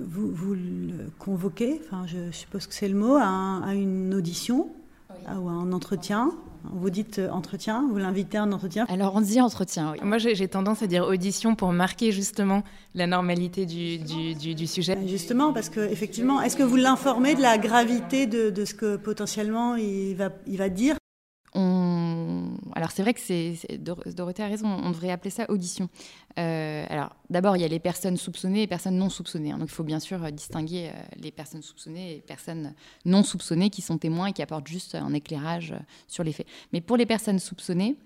vous, 0.01 0.31
vous 0.31 0.55
le 0.55 1.11
convoquez, 1.19 1.79
enfin, 1.85 2.05
je 2.07 2.31
suppose 2.31 2.65
que 2.65 2.73
c'est 2.73 2.87
le 2.87 2.95
mot, 2.95 3.15
à, 3.15 3.73
une 3.73 4.13
audition 4.13 4.69
ou 5.09 5.49
à 5.49 5.51
un 5.51 5.71
entretien. 5.71 6.31
Vous 6.71 6.89
dites 6.89 7.19
euh, 7.19 7.29
entretien, 7.29 7.85
vous 7.91 7.97
l'invitez 7.97 8.37
à 8.37 8.43
un 8.43 8.51
entretien 8.53 8.85
Alors 8.87 9.15
on 9.15 9.21
dit 9.21 9.41
entretien, 9.41 9.91
oui. 9.91 9.99
Moi 10.01 10.17
j'ai 10.17 10.47
tendance 10.47 10.81
à 10.81 10.87
dire 10.87 11.03
audition 11.03 11.55
pour 11.55 11.73
marquer 11.73 12.13
justement 12.13 12.63
la 12.95 13.05
normalité 13.05 13.65
du, 13.65 13.97
du, 13.97 14.55
du, 14.55 14.65
sujet. 14.65 14.95
Ben, 14.95 15.05
justement, 15.05 15.51
parce 15.51 15.69
que 15.69 15.81
effectivement, 15.81 16.41
est-ce 16.41 16.55
que 16.55 16.63
vous 16.63 16.77
l'informez 16.77 17.35
de 17.35 17.41
la 17.41 17.57
gravité 17.57 18.27
de, 18.27 18.49
de, 18.49 18.63
ce 18.63 18.73
que 18.73 18.95
potentiellement 18.95 19.75
il 19.75 20.15
va, 20.15 20.29
il 20.47 20.57
va 20.57 20.69
dire? 20.69 20.95
Alors 22.75 22.91
c'est 22.91 23.03
vrai 23.03 23.13
que 23.13 23.19
c'est, 23.19 23.55
Dorothée 23.79 24.43
a 24.43 24.47
raison, 24.47 24.67
on 24.67 24.89
devrait 24.91 25.11
appeler 25.11 25.29
ça 25.29 25.45
audition. 25.49 25.89
Euh, 26.39 26.85
alors 26.89 27.15
d'abord, 27.29 27.55
il 27.55 27.61
y 27.61 27.65
a 27.65 27.67
les 27.67 27.79
personnes 27.79 28.17
soupçonnées 28.17 28.59
et 28.59 28.61
les 28.61 28.67
personnes 28.67 28.97
non 28.97 29.09
soupçonnées. 29.09 29.51
Hein. 29.51 29.57
donc 29.57 29.69
il 29.69 29.73
faut 29.73 29.83
bien 29.83 29.99
sûr 29.99 30.23
euh, 30.23 30.31
distinguer 30.31 30.89
euh, 30.89 31.01
les 31.17 31.31
personnes 31.31 31.61
soupçonnées 31.61 32.11
et 32.11 32.15
les 32.15 32.21
personnes 32.21 32.73
non 33.05 33.23
soupçonnées 33.23 33.69
qui 33.69 33.81
sont 33.81 33.97
témoins 33.97 34.27
et 34.27 34.33
qui 34.33 34.41
apportent 34.41 34.67
juste 34.67 34.95
un 34.95 35.13
éclairage 35.13 35.75
sur 36.07 36.23
les 36.23 36.33
faits. 36.33 36.47
Mais 36.71 36.81
pour 36.81 36.97
les 36.97 37.05
personnes 37.05 37.39
soupçonnées, 37.39 37.97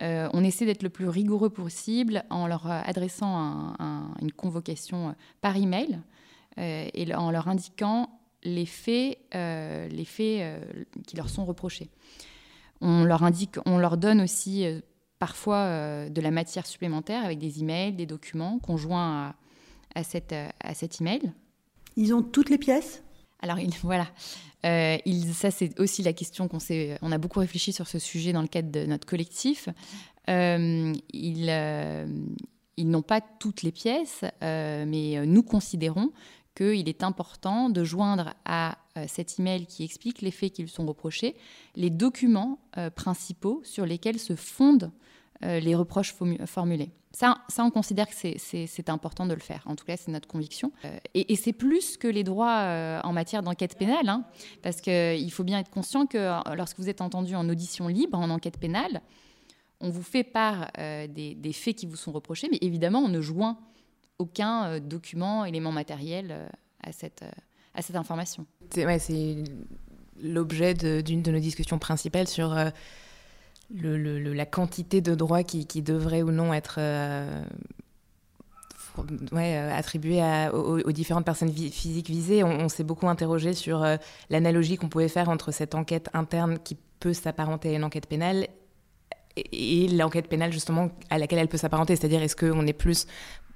on 0.00 0.44
essaie 0.44 0.64
d'être 0.64 0.84
le 0.84 0.90
plus 0.90 1.08
rigoureux 1.08 1.50
possible 1.50 2.22
en 2.30 2.46
leur 2.46 2.68
adressant 2.68 3.74
une 4.22 4.30
convocation 4.30 5.16
par 5.40 5.56
email 5.56 5.98
et 6.56 7.14
en 7.16 7.32
leur 7.32 7.48
indiquant 7.48 8.08
les 8.44 8.64
faits, 8.64 9.18
les 9.32 10.04
faits 10.04 10.62
qui 11.04 11.16
leur 11.16 11.28
sont 11.28 11.44
reprochés. 11.44 11.90
On 12.80 13.04
leur 13.04 13.22
indique, 13.24 13.56
on 13.66 13.78
leur 13.78 13.96
donne 13.96 14.20
aussi 14.20 14.64
euh, 14.64 14.80
parfois 15.18 15.56
euh, 15.56 16.08
de 16.08 16.20
la 16.20 16.30
matière 16.30 16.66
supplémentaire 16.66 17.24
avec 17.24 17.38
des 17.38 17.60
emails, 17.60 17.92
des 17.92 18.06
documents 18.06 18.58
conjoints 18.58 19.34
à, 19.94 20.04
cette, 20.04 20.32
euh, 20.32 20.48
à 20.60 20.74
cet 20.74 21.00
email. 21.00 21.32
Ils 21.96 22.14
ont 22.14 22.22
toutes 22.22 22.50
les 22.50 22.58
pièces? 22.58 23.02
Alors 23.40 23.56
voilà, 23.82 24.06
ça 24.62 25.50
c'est 25.50 25.78
aussi 25.80 26.02
la 26.02 26.12
question 26.12 26.48
qu'on 26.48 26.58
s'est, 26.58 26.98
on 27.02 27.12
a 27.12 27.18
beaucoup 27.18 27.40
réfléchi 27.40 27.72
sur 27.72 27.86
ce 27.86 27.98
sujet 27.98 28.32
dans 28.32 28.42
le 28.42 28.48
cadre 28.48 28.70
de 28.70 28.84
notre 28.86 29.06
collectif. 29.06 29.68
ils, 30.28 30.98
ils 32.76 32.90
n'ont 32.90 33.02
pas 33.02 33.20
toutes 33.20 33.62
les 33.62 33.72
pièces, 33.72 34.24
mais 34.40 35.24
nous 35.24 35.42
considérons 35.44 36.10
qu'il 36.56 36.88
est 36.88 37.04
important 37.04 37.70
de 37.70 37.84
joindre 37.84 38.34
à 38.44 38.78
cet 39.06 39.38
email 39.38 39.66
qui 39.66 39.84
explique 39.84 40.22
les 40.22 40.30
faits 40.30 40.52
qui 40.52 40.62
lui 40.62 40.70
sont 40.70 40.86
reprochés 40.86 41.36
les 41.76 41.90
documents 41.90 42.58
euh, 42.76 42.90
principaux 42.90 43.60
sur 43.64 43.86
lesquels 43.86 44.18
se 44.18 44.34
fondent 44.34 44.90
euh, 45.44 45.60
les 45.60 45.74
reproches 45.74 46.14
formulés. 46.46 46.90
Ça, 47.12 47.38
ça, 47.48 47.64
on 47.64 47.70
considère 47.70 48.06
que 48.06 48.14
c'est 48.14 48.90
important 48.90 49.26
de 49.26 49.32
le 49.32 49.40
faire. 49.40 49.62
En 49.66 49.76
tout 49.76 49.84
cas, 49.84 49.96
c'est 49.96 50.10
notre 50.10 50.28
conviction. 50.28 50.72
et, 51.14 51.36
c'est 51.36 51.54
plus 51.54 51.96
que 51.96 52.06
les 52.06 52.22
droits 52.22 53.00
en 53.02 53.12
matière 53.12 53.42
d'enquête 53.42 53.78
pénale, 53.78 54.08
hein, 54.08 54.24
parce 54.62 54.80
qu'il 54.82 55.32
faut 55.32 55.42
bien 55.42 55.58
être 55.58 55.70
conscient 55.70 56.06
que 56.06 56.54
lorsque 56.54 56.78
vous 56.78 56.90
êtes 56.90 57.00
entendu 57.00 57.34
en 57.34 57.48
audition 57.48 57.88
libre, 57.88 58.18
en 58.18 58.28
enquête 58.28 58.58
pénale, 58.58 59.00
on 59.80 59.88
vous 59.88 60.02
fait 60.02 60.22
part 60.22 60.70
des, 60.76 61.52
faits 61.54 61.76
qui 61.76 61.86
vous 61.86 61.96
sont 61.96 62.12
reprochés, 62.12 62.48
mais 62.52 62.58
évidemment, 62.60 63.00
on 63.00 63.08
ne 63.08 63.22
joint 63.22 63.58
aucun 64.18 64.66
euh, 64.66 64.80
document, 64.80 65.44
élément 65.44 65.72
matériel 65.72 66.28
euh, 66.30 66.48
à, 66.82 66.92
cette, 66.92 67.22
euh, 67.22 67.30
à 67.74 67.82
cette 67.82 67.96
information. 67.96 68.46
C'est 68.70 69.44
l'objet 70.22 70.74
d'une 70.74 71.22
de, 71.22 71.30
nos 71.30 71.38
discussions 71.38 71.78
principales 71.78 72.28
sur 72.28 72.56
le, 73.74 74.32
la 74.32 74.46
quantité 74.46 75.00
de 75.00 75.14
droits 75.14 75.44
qui, 75.44 75.66
qui 75.66 75.82
devraient 75.82 76.22
ou 76.22 76.32
non 76.32 76.52
être 76.52 76.80
ouais, 79.32 79.56
attribués 79.56 80.48
aux, 80.52 80.92
différentes 80.92 81.24
personnes 81.24 81.52
physiques 81.52 82.08
visées. 82.08 82.42
On, 82.42 82.68
s'est 82.68 82.84
beaucoup 82.84 83.08
interrogé 83.08 83.54
sur 83.54 83.86
l'analogie 84.30 84.76
qu'on 84.76 84.88
pouvait 84.88 85.08
faire 85.08 85.28
entre 85.28 85.52
cette 85.52 85.74
enquête 85.74 86.08
interne 86.14 86.58
qui 86.58 86.76
peut 86.98 87.12
s'apparenter 87.12 87.70
à 87.70 87.72
une 87.74 87.84
enquête 87.84 88.06
pénale 88.06 88.48
et, 89.52 89.88
l'enquête 89.88 90.28
pénale 90.28 90.52
justement 90.52 90.90
à 91.10 91.18
laquelle 91.18 91.38
elle 91.38 91.48
peut 91.48 91.58
s'apparenter, 91.58 91.96
c'est-à-dire 91.96 92.22
est-ce 92.22 92.36
qu'on 92.36 92.66
est 92.66 92.72
plus 92.72 93.06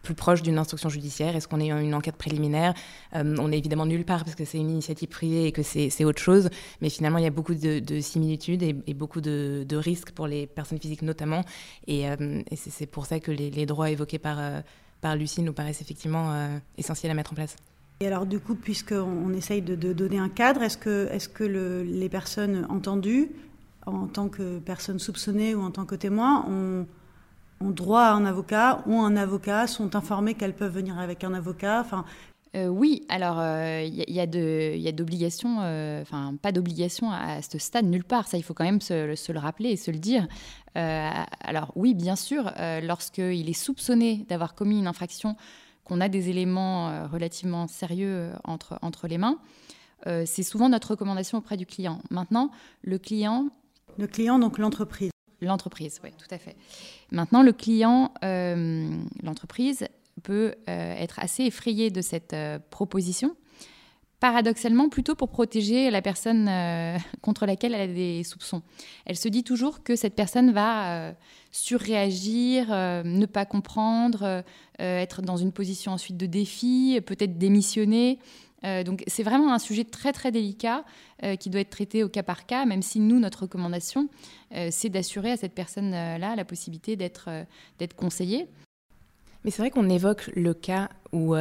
plus 0.03 0.15
proche 0.15 0.43
d'une 0.43 0.59
instruction 0.59 0.89
judiciaire? 0.89 1.35
Est-ce 1.37 1.49
qu'on 1.49 1.61
est 1.61 1.71
une 1.71 1.95
enquête 1.95 2.17
préliminaire? 2.17 2.75
Euh, 3.15 3.37
On 3.39 3.51
est 3.53 3.59
évidemment 3.59 3.87
nulle 3.87 4.05
part 4.05 4.25
parce 4.25 4.35
que 4.35 4.45
c'est 4.45 4.59
une 4.59 4.71
initiative 4.71 5.09
privée 5.09 5.47
et 5.47 5.53
que 5.53 5.63
c'est 5.63 6.05
autre 6.05 6.21
chose, 6.21 6.51
mais 6.81 6.91
finalement 6.91 7.19
il 7.19 7.25
y 7.25 7.29
a 7.29 7.31
beaucoup 7.31 7.55
de, 7.55 8.01
similitudes 8.01 8.63
et, 8.63 8.95
beaucoup 8.95 9.21
de, 9.21 9.77
risques 9.77 10.11
pour 10.11 10.27
les 10.27 10.47
personnes 10.47 10.79
physiques 10.79 11.03
notamment, 11.03 11.43
et, 11.87 12.09
euh, 12.09 12.43
c'est 12.55 12.87
pour 12.87 13.07
ça 13.07 13.21
que 13.21 13.31
les, 13.31 13.67
droits 13.67 13.91
évoqués 13.91 14.19
par, 14.19 14.39
euh, 14.39 14.61
Lucie 15.17 15.43
nous 15.43 15.53
paraissent 15.53 15.81
effectivement 15.81 16.61
essentiels 16.79 17.11
à 17.11 17.15
mettre 17.15 17.33
en 17.33 17.35
place. 17.35 17.57
Et 18.03 18.07
alors 18.07 18.27
du 18.27 18.41
coup, 18.41 18.57
puisqu'on 18.57 19.33
essaye 19.33 19.63
de, 19.63 19.93
donner 19.93 20.19
un 20.19 20.29
cadre, 20.29 20.63
est-ce 20.63 20.77
que, 21.29 21.83
les 21.85 22.09
personnes 22.09 22.67
entendues 22.69 23.31
en 23.87 24.09
tant 24.09 24.29
que 24.29 24.59
personne 24.59 24.99
soupçonnée 24.99 25.55
ou 25.55 25.63
en 25.63 25.71
tant 25.71 25.85
que 25.85 25.95
témoin, 25.95 26.45
ont, 26.49 26.87
droit 27.71 28.03
à 28.03 28.13
un 28.13 28.25
avocat 28.25 28.83
ou 28.87 29.01
un 29.01 29.17
avocat, 29.17 29.67
sont 29.67 29.97
informés 29.97 30.35
qu'elles 30.35 30.55
peuvent 30.55 30.75
venir 30.75 30.99
avec 30.99 31.25
un 31.25 31.35
avocat. 31.35 31.81
Enfin, 31.81 32.05
euh, 32.55 32.67
oui, 32.67 33.07
alors 33.09 33.37
il 33.37 33.41
euh, 33.41 33.83
y, 33.85 34.13
y, 34.13 34.89
a 34.89 34.93
d'obligations, 34.93 35.61
euh, 35.63 36.03
enfin 36.03 36.35
pas 36.41 36.53
d'obligation 36.53 37.11
à, 37.11 37.41
ce 37.41 37.59
stade 37.59 37.87
nulle 37.87 38.05
part, 38.05 38.29
ça 38.29 38.37
il 38.37 38.43
faut 38.43 38.53
quand 38.53 38.65
même 38.65 38.83
se, 38.83 39.33
le 39.33 39.39
rappeler 39.39 39.71
et 39.71 39.77
se 39.77 39.91
le 39.91 39.99
dire. 39.99 40.29
alors 40.75 41.73
oui, 41.77 41.95
bien 41.95 42.17
sûr, 42.17 42.53
lorsqu'il 42.83 43.49
est 43.49 43.55
soupçonné 43.55 44.27
d'avoir 44.29 44.55
commis 44.55 44.79
une 44.79 44.87
infraction, 44.87 45.37
qu'on 45.85 46.01
a 46.01 46.09
des 46.09 46.29
éléments 46.29 47.09
relativement 47.09 47.67
sérieux 47.69 48.31
entre, 48.45 48.79
entre 48.83 49.09
les 49.09 49.19
mains, 49.19 49.39
c'est 50.05 50.43
souvent 50.43 50.69
notre 50.69 50.93
recommandation 50.93 51.39
auprès 51.39 51.57
du 51.57 51.67
client. 51.67 52.01
Maintenant, 52.11 52.51
le 52.83 52.99
client 52.99 53.49
le 53.99 54.07
client, 54.07 54.39
donc 54.39 54.59
l'entreprise. 54.59 55.11
L'entreprise, 55.43 56.01
oui, 56.05 56.11
tout 56.17 56.33
à 56.33 56.39
fait. 56.39 56.57
Maintenant, 57.11 57.43
le 57.43 57.53
client, 57.53 58.13
euh, 58.25 58.89
l'entreprise, 59.23 59.87
peut 60.23 60.55
euh, 60.69 60.95
être 60.95 61.19
assez 61.19 61.45
effrayé 61.45 61.91
de 61.91 62.01
cette 62.01 62.33
euh, 62.33 62.61
proposition, 62.71 63.35
paradoxalement 64.21 64.89
plutôt 64.89 65.17
pour 65.17 65.31
protéger 65.31 65.91
la 65.91 66.01
personne 66.01 66.49
contre 67.23 67.45
laquelle 67.45 67.75
elle 67.75 67.91
a 67.91 67.93
des 67.93 68.23
soupçons. 68.23 68.63
Elle 69.05 69.17
se 69.17 69.29
dit 69.29 69.43
toujours 69.43 69.83
que 69.83 69.97
cette 69.97 70.15
personne 70.15 70.53
va 70.53 71.13
surréagir, 71.51 72.69
ne 72.69 73.27
pas 73.27 73.45
comprendre, 73.45 74.45
être 74.79 75.23
dans 75.23 75.37
une 75.37 75.51
position 75.51 75.91
ensuite 75.91 76.17
de 76.17 76.27
défi, 76.27 77.01
peut-être 77.05 77.37
démissionner. 77.37 78.21
Euh, 78.65 78.85
donc 78.85 79.03
c'est 79.07 79.23
vraiment 79.23 79.53
un 79.53 79.59
sujet 79.59 79.85
très 79.85 80.13
très 80.13 80.31
délicat 80.31 80.85
euh, 81.23 81.37
qui 81.37 81.51
doit 81.51 81.61
être 81.61 81.71
traité 81.71 82.05
au 82.05 82.09
cas 82.09 82.23
par 82.23 82.47
cas, 82.47 82.65
même 82.65 82.83
si 82.83 83.01
nous, 83.01 83.19
notre 83.19 83.43
recommandation, 83.43 84.09
euh, 84.55 84.69
c'est 84.71 84.89
d'assurer 84.89 85.33
à 85.33 85.37
cette 85.37 85.55
personne-là 85.55 86.37
la 86.37 86.45
possibilité 86.45 86.97
d'être 86.97 87.29
d'être 87.79 87.95
conseillée. 87.95 88.47
Mais 89.45 89.51
c'est 89.51 89.63
vrai 89.63 89.71
qu'on 89.71 89.89
évoque 89.89 90.31
le 90.35 90.55
cas 90.55 90.89
où 91.13 91.35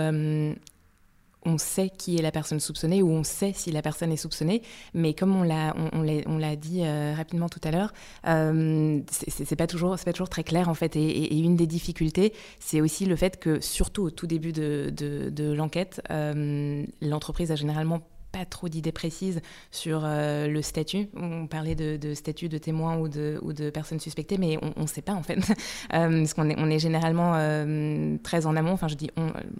on 1.45 1.57
sait 1.57 1.89
qui 1.89 2.17
est 2.17 2.21
la 2.21 2.31
personne 2.31 2.59
soupçonnée 2.59 3.01
ou 3.01 3.09
on 3.09 3.23
sait 3.23 3.53
si 3.53 3.71
la 3.71 3.81
personne 3.81 4.11
est 4.11 4.17
soupçonnée, 4.17 4.61
mais 4.93 5.13
comme 5.13 5.35
on 5.35 5.43
l'a 5.43 6.55
dit 6.55 6.81
euh, 6.83 7.13
rapidement 7.15 7.49
tout 7.49 7.61
à 7.63 7.71
l'heure, 7.71 7.93
euh, 8.27 8.99
c'est 9.09 9.55
pas 9.55 9.67
toujours 9.67 9.97
très 10.29 10.43
clair 10.43 10.69
en 10.69 10.73
fait. 10.73 10.95
Et, 10.95 11.39
une 11.41 11.55
des 11.55 11.67
difficultés, 11.67 12.33
c'est 12.59 12.81
aussi 12.81 13.05
le 13.05 13.15
fait 13.15 13.39
que 13.39 13.59
surtout 13.59 14.03
au 14.03 14.11
tout 14.11 14.27
début 14.27 14.51
de, 14.51 14.91
de, 14.91 15.51
l'enquête, 15.53 16.01
euh, 16.11 16.85
l'entreprise 17.01 17.51
a 17.51 17.55
généralement 17.55 18.01
pas 18.31 18.45
trop 18.45 18.69
d'idées 18.69 18.91
précises 18.91 19.41
sur 19.71 20.01
euh, 20.03 20.47
le 20.47 20.61
statut. 20.61 21.09
On 21.15 21.47
parlait 21.47 21.75
de, 21.75 22.13
statut 22.13 22.49
de 22.49 22.57
témoin 22.57 22.97
ou 22.97 23.07
de, 23.07 23.39
ou 23.41 23.53
de 23.53 23.69
personnes 23.69 23.99
suspectées, 23.99 24.37
mais 24.37 24.57
on 24.77 24.81
ne 24.81 24.87
sait 24.87 25.01
pas 25.01 25.13
en 25.13 25.23
fait. 25.23 25.37
euh, 25.93 26.19
parce 26.19 26.33
qu'on 26.33 26.49
est, 26.49 26.55
on 26.57 26.69
est 26.69 26.79
généralement 26.79 27.33
euh, 27.35 28.17
très 28.23 28.45
en 28.45 28.55
amont, 28.55 28.71
enfin 28.71 28.87
je 28.87 28.95
dis 28.95 29.09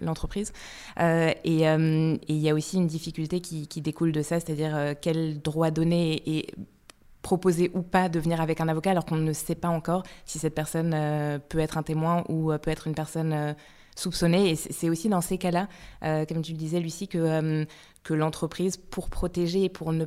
l'entreprise. 0.00 0.52
Et 0.98 1.64
il 1.64 2.38
y 2.38 2.50
a 2.50 2.54
aussi 2.54 2.76
une 2.76 2.86
difficulté 2.86 3.40
qui, 3.40 3.66
découle 3.82 4.12
de 4.12 4.22
ça, 4.22 4.38
c'est-à-dire 4.38 4.94
quel 5.00 5.40
droit 5.40 5.70
donner 5.70 6.22
et, 6.26 6.46
proposer 7.22 7.70
ou 7.74 7.82
pas 7.82 8.08
de 8.08 8.18
venir 8.18 8.40
avec 8.40 8.60
un 8.60 8.66
avocat 8.66 8.90
alors 8.90 9.04
qu'on 9.04 9.14
ne 9.14 9.32
sait 9.32 9.54
pas 9.54 9.68
encore 9.68 10.02
si 10.24 10.40
cette 10.40 10.56
personne 10.56 10.90
peut 11.48 11.60
être 11.60 11.78
un 11.78 11.84
témoin 11.84 12.24
ou 12.28 12.50
peut 12.58 12.70
être 12.70 12.88
une 12.88 12.96
personne 12.96 13.54
soupçonnée. 13.94 14.50
Et 14.50 14.56
c'est 14.56 14.90
aussi 14.90 15.08
dans 15.08 15.20
ces 15.20 15.38
cas-là, 15.38 15.68
comme 16.00 16.42
tu 16.42 16.52
le 16.52 16.58
disais, 16.58 16.80
Lucie, 16.80 17.08
que 17.08 17.64
que 18.04 18.14
l'entreprise, 18.14 18.76
pour 18.76 19.08
protéger 19.08 19.64
et 19.64 19.68
pour 19.68 19.92
ne, 19.92 20.04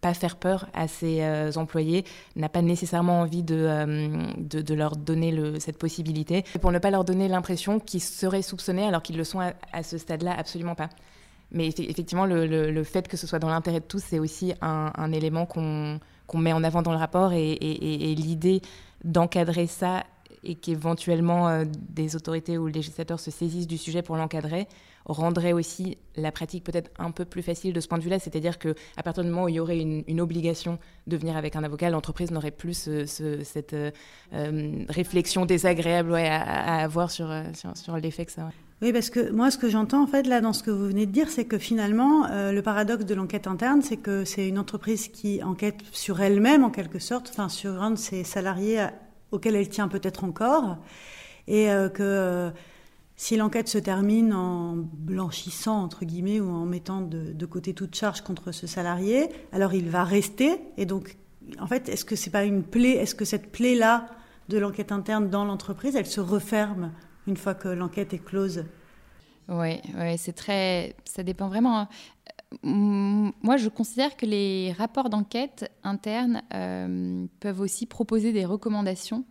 pas 0.00 0.14
faire 0.14 0.36
peur 0.36 0.66
à 0.74 0.88
ses 0.88 1.22
euh, 1.22 1.50
employés, 1.56 2.04
n'a 2.36 2.48
pas 2.48 2.62
nécessairement 2.62 3.20
envie 3.20 3.42
de, 3.42 3.56
euh, 3.56 4.74
leur 4.74 4.96
donner 4.96 5.58
cette 5.58 5.78
possibilité, 5.78 6.44
pour 6.60 6.72
ne 6.72 6.78
pas 6.78 6.90
leur 6.90 7.04
donner 7.04 7.28
l'impression 7.28 7.80
qu'ils 7.80 8.02
seraient 8.02 8.42
soupçonnés 8.42 8.84
alors 8.84 9.02
qu'ils 9.02 9.16
le 9.16 9.24
sont 9.24 9.40
à, 9.40 9.82
ce 9.82 9.98
stade-là 9.98 10.34
absolument 10.36 10.74
pas. 10.74 10.88
Mais 11.52 11.68
effectivement, 11.68 12.26
le, 12.26 12.84
fait 12.84 13.08
que 13.08 13.16
ce 13.16 13.26
soit 13.26 13.38
dans 13.38 13.48
l'intérêt 13.48 13.80
de 13.80 13.84
tous, 13.84 14.02
c'est 14.04 14.18
aussi 14.18 14.52
un, 14.60 15.12
élément 15.12 15.46
qu'on 15.46 16.00
met 16.34 16.52
en 16.52 16.64
avant 16.64 16.82
dans 16.82 16.92
le 16.92 16.98
rapport 16.98 17.32
et 17.32 18.14
l'idée 18.16 18.62
d'encadrer 19.04 19.66
ça 19.66 20.02
et 20.44 20.54
qu'éventuellement 20.54 21.48
euh, 21.48 21.64
des 21.90 22.16
autorités 22.16 22.58
ou 22.58 22.66
législateurs 22.66 23.20
se 23.20 23.30
saisissent 23.30 23.66
du 23.66 23.78
sujet 23.78 24.02
pour 24.02 24.16
l'encadrer, 24.16 24.68
rendrait 25.04 25.52
aussi 25.52 25.98
la 26.16 26.32
pratique 26.32 26.64
peut-être 26.64 26.90
un 26.98 27.12
peu 27.12 27.24
plus 27.24 27.42
facile 27.42 27.72
de 27.72 27.80
ce 27.80 27.86
point 27.86 27.98
de 27.98 28.02
vue-là. 28.02 28.18
C'est-à-dire 28.18 28.58
qu'à 28.58 29.02
partir 29.04 29.22
du 29.22 29.30
moment 29.30 29.44
où 29.44 29.48
il 29.48 29.56
y 29.56 29.60
aurait 29.60 29.78
une, 29.78 30.20
obligation 30.20 30.78
de 31.06 31.16
venir 31.16 31.36
avec 31.36 31.54
un 31.54 31.62
avocat, 31.62 31.90
l'entreprise 31.90 32.30
n'aurait 32.30 32.50
plus 32.50 32.88
cette 33.44 33.74
euh, 33.74 33.90
euh, 34.32 34.84
réflexion 34.88 35.46
désagréable 35.46 36.14
à, 36.14 36.82
avoir 36.82 37.10
sur, 37.10 37.32
sur, 37.74 37.96
l'effet 37.98 38.24
que 38.26 38.32
ça 38.32 38.48
Oui, 38.82 38.92
parce 38.92 39.10
que 39.10 39.30
moi, 39.30 39.50
ce 39.50 39.58
que 39.58 39.68
j'entends 39.68 40.02
en 40.02 40.06
fait 40.06 40.26
là 40.26 40.40
dans 40.40 40.52
ce 40.52 40.62
que 40.62 40.70
vous 40.70 40.86
venez 40.86 41.06
de 41.06 41.12
dire, 41.12 41.28
c'est 41.28 41.44
que 41.44 41.58
finalement, 41.58 42.26
le 42.50 42.60
paradoxe 42.62 43.04
de 43.04 43.14
l'enquête 43.14 43.46
interne, 43.46 43.82
c'est 43.82 43.98
que 43.98 44.24
c'est 44.24 44.48
une 44.48 44.58
entreprise 44.58 45.08
qui 45.08 45.42
enquête 45.42 45.78
sur 45.92 46.20
elle-même 46.20 46.64
en 46.64 46.70
quelque 46.70 46.98
sorte, 46.98 47.28
enfin 47.30 47.48
sur 47.48 47.82
un 47.82 47.92
de 47.92 47.98
ses 47.98 48.24
salariés 48.24 48.86
auquel 49.30 49.56
elle 49.56 49.68
tient 49.68 49.88
peut-être 49.88 50.24
encore, 50.24 50.78
et 51.48 51.70
euh, 51.70 51.88
que 51.88 52.02
euh, 52.02 52.50
si 53.16 53.36
l'enquête 53.36 53.68
se 53.68 53.78
termine 53.78 54.32
en 54.32 54.76
blanchissant, 54.76 55.82
entre 55.82 56.04
guillemets, 56.04 56.40
ou 56.40 56.50
en 56.50 56.66
mettant 56.66 57.00
de, 57.00 57.46
côté 57.46 57.72
toute 57.72 57.94
charge 57.94 58.20
contre 58.20 58.52
ce 58.52 58.66
salarié, 58.66 59.28
alors 59.52 59.72
il 59.72 59.88
va 59.88 60.04
rester. 60.04 60.60
Et 60.76 60.84
donc, 60.84 61.16
en 61.58 61.66
fait, 61.66 61.88
est-ce 61.88 62.04
que 62.04 62.14
c'est 62.14 62.30
pas 62.30 62.44
une 62.44 62.62
plaie 62.62 62.96
Est-ce 62.96 63.14
que 63.14 63.24
cette 63.24 63.50
plaie-là 63.52 64.06
de 64.48 64.58
l'enquête 64.58 64.92
interne 64.92 65.30
dans 65.30 65.44
l'entreprise, 65.44 65.96
elle 65.96 66.06
se 66.06 66.20
referme 66.20 66.92
une 67.26 67.36
fois 67.36 67.54
que 67.54 67.68
l'enquête 67.68 68.12
est 68.12 68.24
close? 68.24 68.64
Oui, 69.48 69.80
ouais, 69.96 70.16
c'est 70.18 70.32
très. 70.32 70.94
Ça 71.04 71.22
dépend 71.22 71.48
vraiment. 71.48 71.88
Moi, 72.62 73.56
je 73.56 73.68
considère 73.68 74.16
que 74.16 74.24
les 74.24 74.72
rapports 74.72 75.10
d'enquête 75.10 75.70
internes 75.82 76.42
euh, 76.54 77.26
peuvent 77.40 77.60
aussi 77.60 77.86
proposer 77.86 78.32
des 78.32 78.44
recommandations 78.44 79.24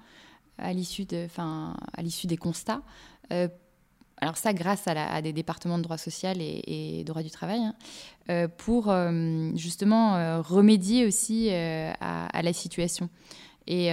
à 0.58 0.74
l'issue 0.74 1.06
de, 1.06 1.28
des 2.28 2.38
constats. 2.38 2.82
Euh, 3.32 3.48
alors 4.18 4.38
ça, 4.38 4.54
grâce 4.54 4.88
à, 4.88 5.22
des 5.22 5.34
départements 5.34 5.78
de 5.78 5.84
droit 5.84 5.98
social 5.98 6.38
et, 6.40 7.04
droit 7.06 7.22
du 7.22 7.30
travail, 7.30 7.60
hein, 7.60 7.76
euh, 8.30 8.48
pour 8.48 8.94
justement 9.56 10.42
remédier 10.42 11.06
aussi 11.06 11.50
à, 11.52 12.42
la 12.42 12.54
situation. 12.54 13.10
Et 13.68 13.90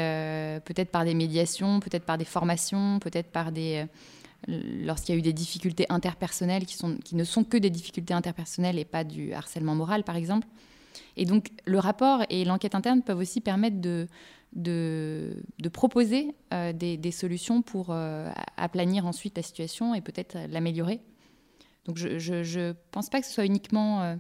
peut-être 0.65 0.91
par 0.91 1.05
des 1.05 1.15
médiations, 1.15 1.81
peut-être 1.81 2.05
par 2.05 2.19
des 2.19 2.25
formations, 2.25 2.99
peut-être 3.01 3.33
par 3.33 3.51
des 3.51 3.87
lorsqu'il 4.49 5.15
y 5.15 5.17
a 5.17 5.19
eu 5.19 5.23
des 5.23 5.33
difficultés 5.33 5.87
interpersonnelles 5.89 6.67
qui, 6.67 7.15
ne 7.15 7.25
sont 7.25 7.45
que 7.45 7.57
des 7.57 7.71
difficultés 7.71 8.15
interpersonnelles 8.15 8.79
et 8.79 8.85
pas 8.85 9.05
du 9.05 9.33
harcèlement 9.33 9.75
moral, 9.75 10.05
par 10.05 10.17
exemple. 10.17 10.47
Et 11.17 11.25
donc, 11.25 11.51
le 11.65 11.79
rapport 11.79 12.25
et 12.31 12.45
l'enquête 12.45 12.75
interne 12.75 13.03
peuvent 13.03 13.19
aussi 13.19 13.41
permettre 13.41 13.81
de, 13.81 14.07
de, 14.53 15.69
proposer 15.73 16.35
euh, 16.53 16.73
des, 16.73 17.11
solutions 17.11 17.63
pour 17.63 17.89
euh, 17.91 18.31
aplanir 18.57 19.07
ensuite 19.07 19.37
la 19.37 19.43
situation 19.43 19.95
et 19.95 20.01
peut-être 20.01 20.37
l'améliorer. 20.49 21.01
Donc, 21.87 21.97
je 21.97 22.59
ne 22.69 22.73
pense 22.91 23.11
pas 23.11 23.21
que 23.21 23.27
ce 23.27 23.33
soit 23.33 23.47
uniquement 23.47 24.17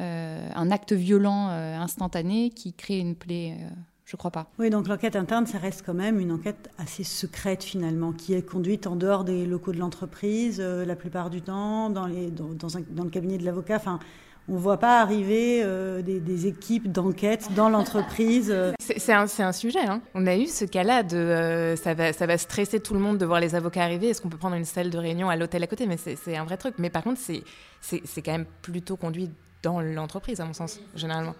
euh, 0.00 0.48
un 0.54 0.70
acte 0.70 0.92
violent 0.92 1.48
instantané 1.48 2.50
qui 2.50 2.72
crée 2.72 2.98
une 2.98 3.16
plaie 3.16 3.56
je 4.04 4.16
crois 4.16 4.30
pas. 4.30 4.46
Oui, 4.58 4.70
donc 4.70 4.86
l'enquête 4.88 5.16
interne, 5.16 5.46
ça 5.46 5.58
reste 5.58 5.82
quand 5.84 5.94
même 5.94 6.20
une 6.20 6.32
enquête 6.32 6.70
assez 6.78 7.04
secrète 7.04 7.64
finalement, 7.64 8.12
qui 8.12 8.34
est 8.34 8.42
conduite 8.42 8.86
en 8.86 8.96
dehors 8.96 9.24
des 9.24 9.46
locaux 9.46 9.72
de 9.72 9.78
l'entreprise 9.78 10.58
euh, 10.60 10.84
la 10.84 10.94
plupart 10.94 11.30
du 11.30 11.40
temps, 11.40 11.88
dans, 11.88 12.06
les, 12.06 12.30
dans, 12.30 12.50
dans, 12.52 13.04
le 13.04 13.10
cabinet 13.10 13.38
de 13.38 13.44
l'avocat. 13.44 13.76
Enfin, 13.76 13.98
on 14.46 14.54
ne 14.54 14.58
voit 14.58 14.76
pas 14.76 15.00
arriver 15.00 15.62
euh, 15.64 16.02
des, 16.02 16.46
équipes 16.46 16.92
d'enquête 16.92 17.48
dans 17.56 17.70
l'entreprise. 17.70 18.50
Euh. 18.52 18.72
C'est 18.78 19.12
un, 19.14 19.24
un, 19.38 19.52
sujet. 19.52 19.86
Hein. 19.86 20.02
On 20.14 20.26
a 20.26 20.36
eu 20.36 20.48
ce 20.48 20.66
cas-là 20.66 21.02
de 21.02 21.74
ça, 21.82 21.94
va, 21.94 22.12
ça 22.12 22.26
va 22.26 22.36
stresser 22.36 22.80
tout 22.80 22.92
le 22.92 23.00
monde 23.00 23.16
de 23.16 23.24
voir 23.24 23.40
les 23.40 23.54
avocats 23.54 23.82
arriver. 23.82 24.08
Est-ce 24.08 24.20
qu'on 24.20 24.28
peut 24.28 24.36
prendre 24.36 24.56
une 24.56 24.66
salle 24.66 24.90
de 24.90 24.98
réunion 24.98 25.30
à 25.30 25.36
l'hôtel 25.36 25.62
à 25.62 25.66
côté? 25.66 25.86
Mais 25.86 25.96
c'est 25.96 26.36
un 26.36 26.44
vrai 26.44 26.58
truc. 26.58 26.74
Mais 26.76 26.90
par 26.90 27.02
contre, 27.02 27.18
c'est 27.20 28.22
quand 28.22 28.32
même 28.32 28.46
plutôt 28.60 28.98
conduit 28.98 29.30
dans 29.62 29.80
l'entreprise, 29.80 30.40
à 30.40 30.44
mon 30.44 30.52
sens, 30.52 30.78
généralement. 30.94 31.34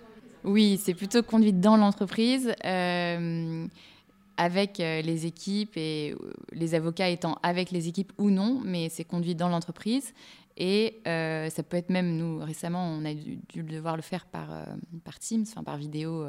Oui, 0.45 0.79
c'est 0.83 0.95
plutôt 0.95 1.23
conduite 1.23 1.61
dans 1.61 1.77
l'entreprise. 1.77 2.55
Euh, 2.65 3.67
avec 4.37 4.79
les 4.79 5.27
équipes 5.27 5.77
et 5.77 6.17
les 6.51 6.75
avocats 6.75 7.09
étant 7.09 7.39
avec 7.45 7.71
les 7.71 7.87
équipes 7.87 8.13
ou 8.19 8.31
non, 8.31 8.61
mais 8.65 8.89
c'est 8.89 9.05
conduit 9.05 9.37
dans 9.37 9.49
l'entreprise. 9.49 10.13
Et 10.57 10.99
ça 11.05 11.63
peut 11.63 11.77
être 11.77 11.89
même, 11.89 12.17
nous, 12.17 12.41
récemment, 12.41 12.85
on 12.85 13.05
a 13.05 13.15
dû, 13.15 13.39
devoir 13.63 13.95
le 13.95 14.03
faire 14.03 14.27
par, 14.27 14.49
par 15.05 15.21
Teams, 15.21 15.45
enfin 15.49 15.63
par 15.63 15.77
vidéo 15.77 16.27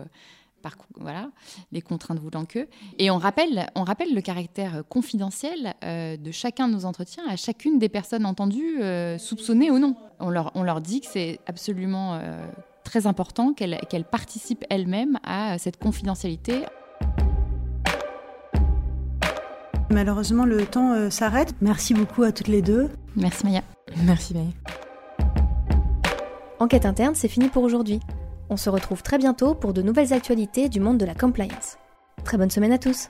voilà, 0.98 1.30
les 1.72 1.82
contraintes 1.82 2.20
voulant 2.20 2.46
que. 2.46 2.68
Et 2.98 3.12
on 3.12 3.18
rappelle, 3.18 3.68
on 3.76 3.84
rappelle 3.84 4.14
le 4.14 4.22
caractère 4.22 4.84
confidentiel 4.90 5.74
euh, 5.84 6.18
de 6.18 6.32
chacun 6.32 6.68
de 6.68 6.74
nos 6.74 6.86
entretiens 6.86 7.24
à 7.28 7.36
chacune 7.36 7.80
des 7.80 7.90
personnes 7.90 8.26
entendues, 8.26 8.82
euh, 8.82 9.18
soupçonnées 9.18 9.72
ou 9.72 9.80
non. 9.80 9.96
On 10.20 10.30
leur, 10.30 10.52
on 10.56 10.64
leur 10.64 10.82
dit 10.82 11.02
que 11.02 11.08
c'est 11.08 11.40
absolument 11.46 12.16
euh, 12.16 12.46
très 12.96 13.08
important 13.08 13.54
qu'elles 13.54 14.06
participent 14.10 14.64
elles-mêmes 14.70 15.20
à 15.26 15.58
cette 15.58 15.76
confidentialité. 15.78 16.64
Malheureusement, 19.92 20.46
le 20.46 20.66
temps 20.66 21.12
s'arrête. 21.12 21.54
Merci 21.60 21.94
beaucoup 21.94 22.24
à 22.24 22.32
toutes 22.32 22.48
les 22.48 22.62
deux. 22.62 22.90
Merci 23.18 23.46
Maya. 23.46 23.64
Merci 24.06 24.34
Maya. 24.34 24.48
Enquête 26.60 26.86
interne, 26.86 27.16
c'est 27.16 27.28
fini 27.28 27.50
pour 27.50 27.64
aujourd'hui. 27.64 28.00
On 28.50 28.56
se 28.56 28.70
retrouve 28.70 29.04
très 29.04 29.18
bientôt 29.18 29.56
pour 29.56 29.74
de 29.74 29.82
nouvelles 29.82 30.14
actualités 30.14 30.70
du 30.70 30.80
monde 30.80 30.98
de 30.98 31.06
la 31.06 31.16
compliance. 31.16 31.78
Très 32.24 32.38
bonne 32.38 32.50
semaine 32.50 32.72
à 32.72 32.78
tous 32.78 33.10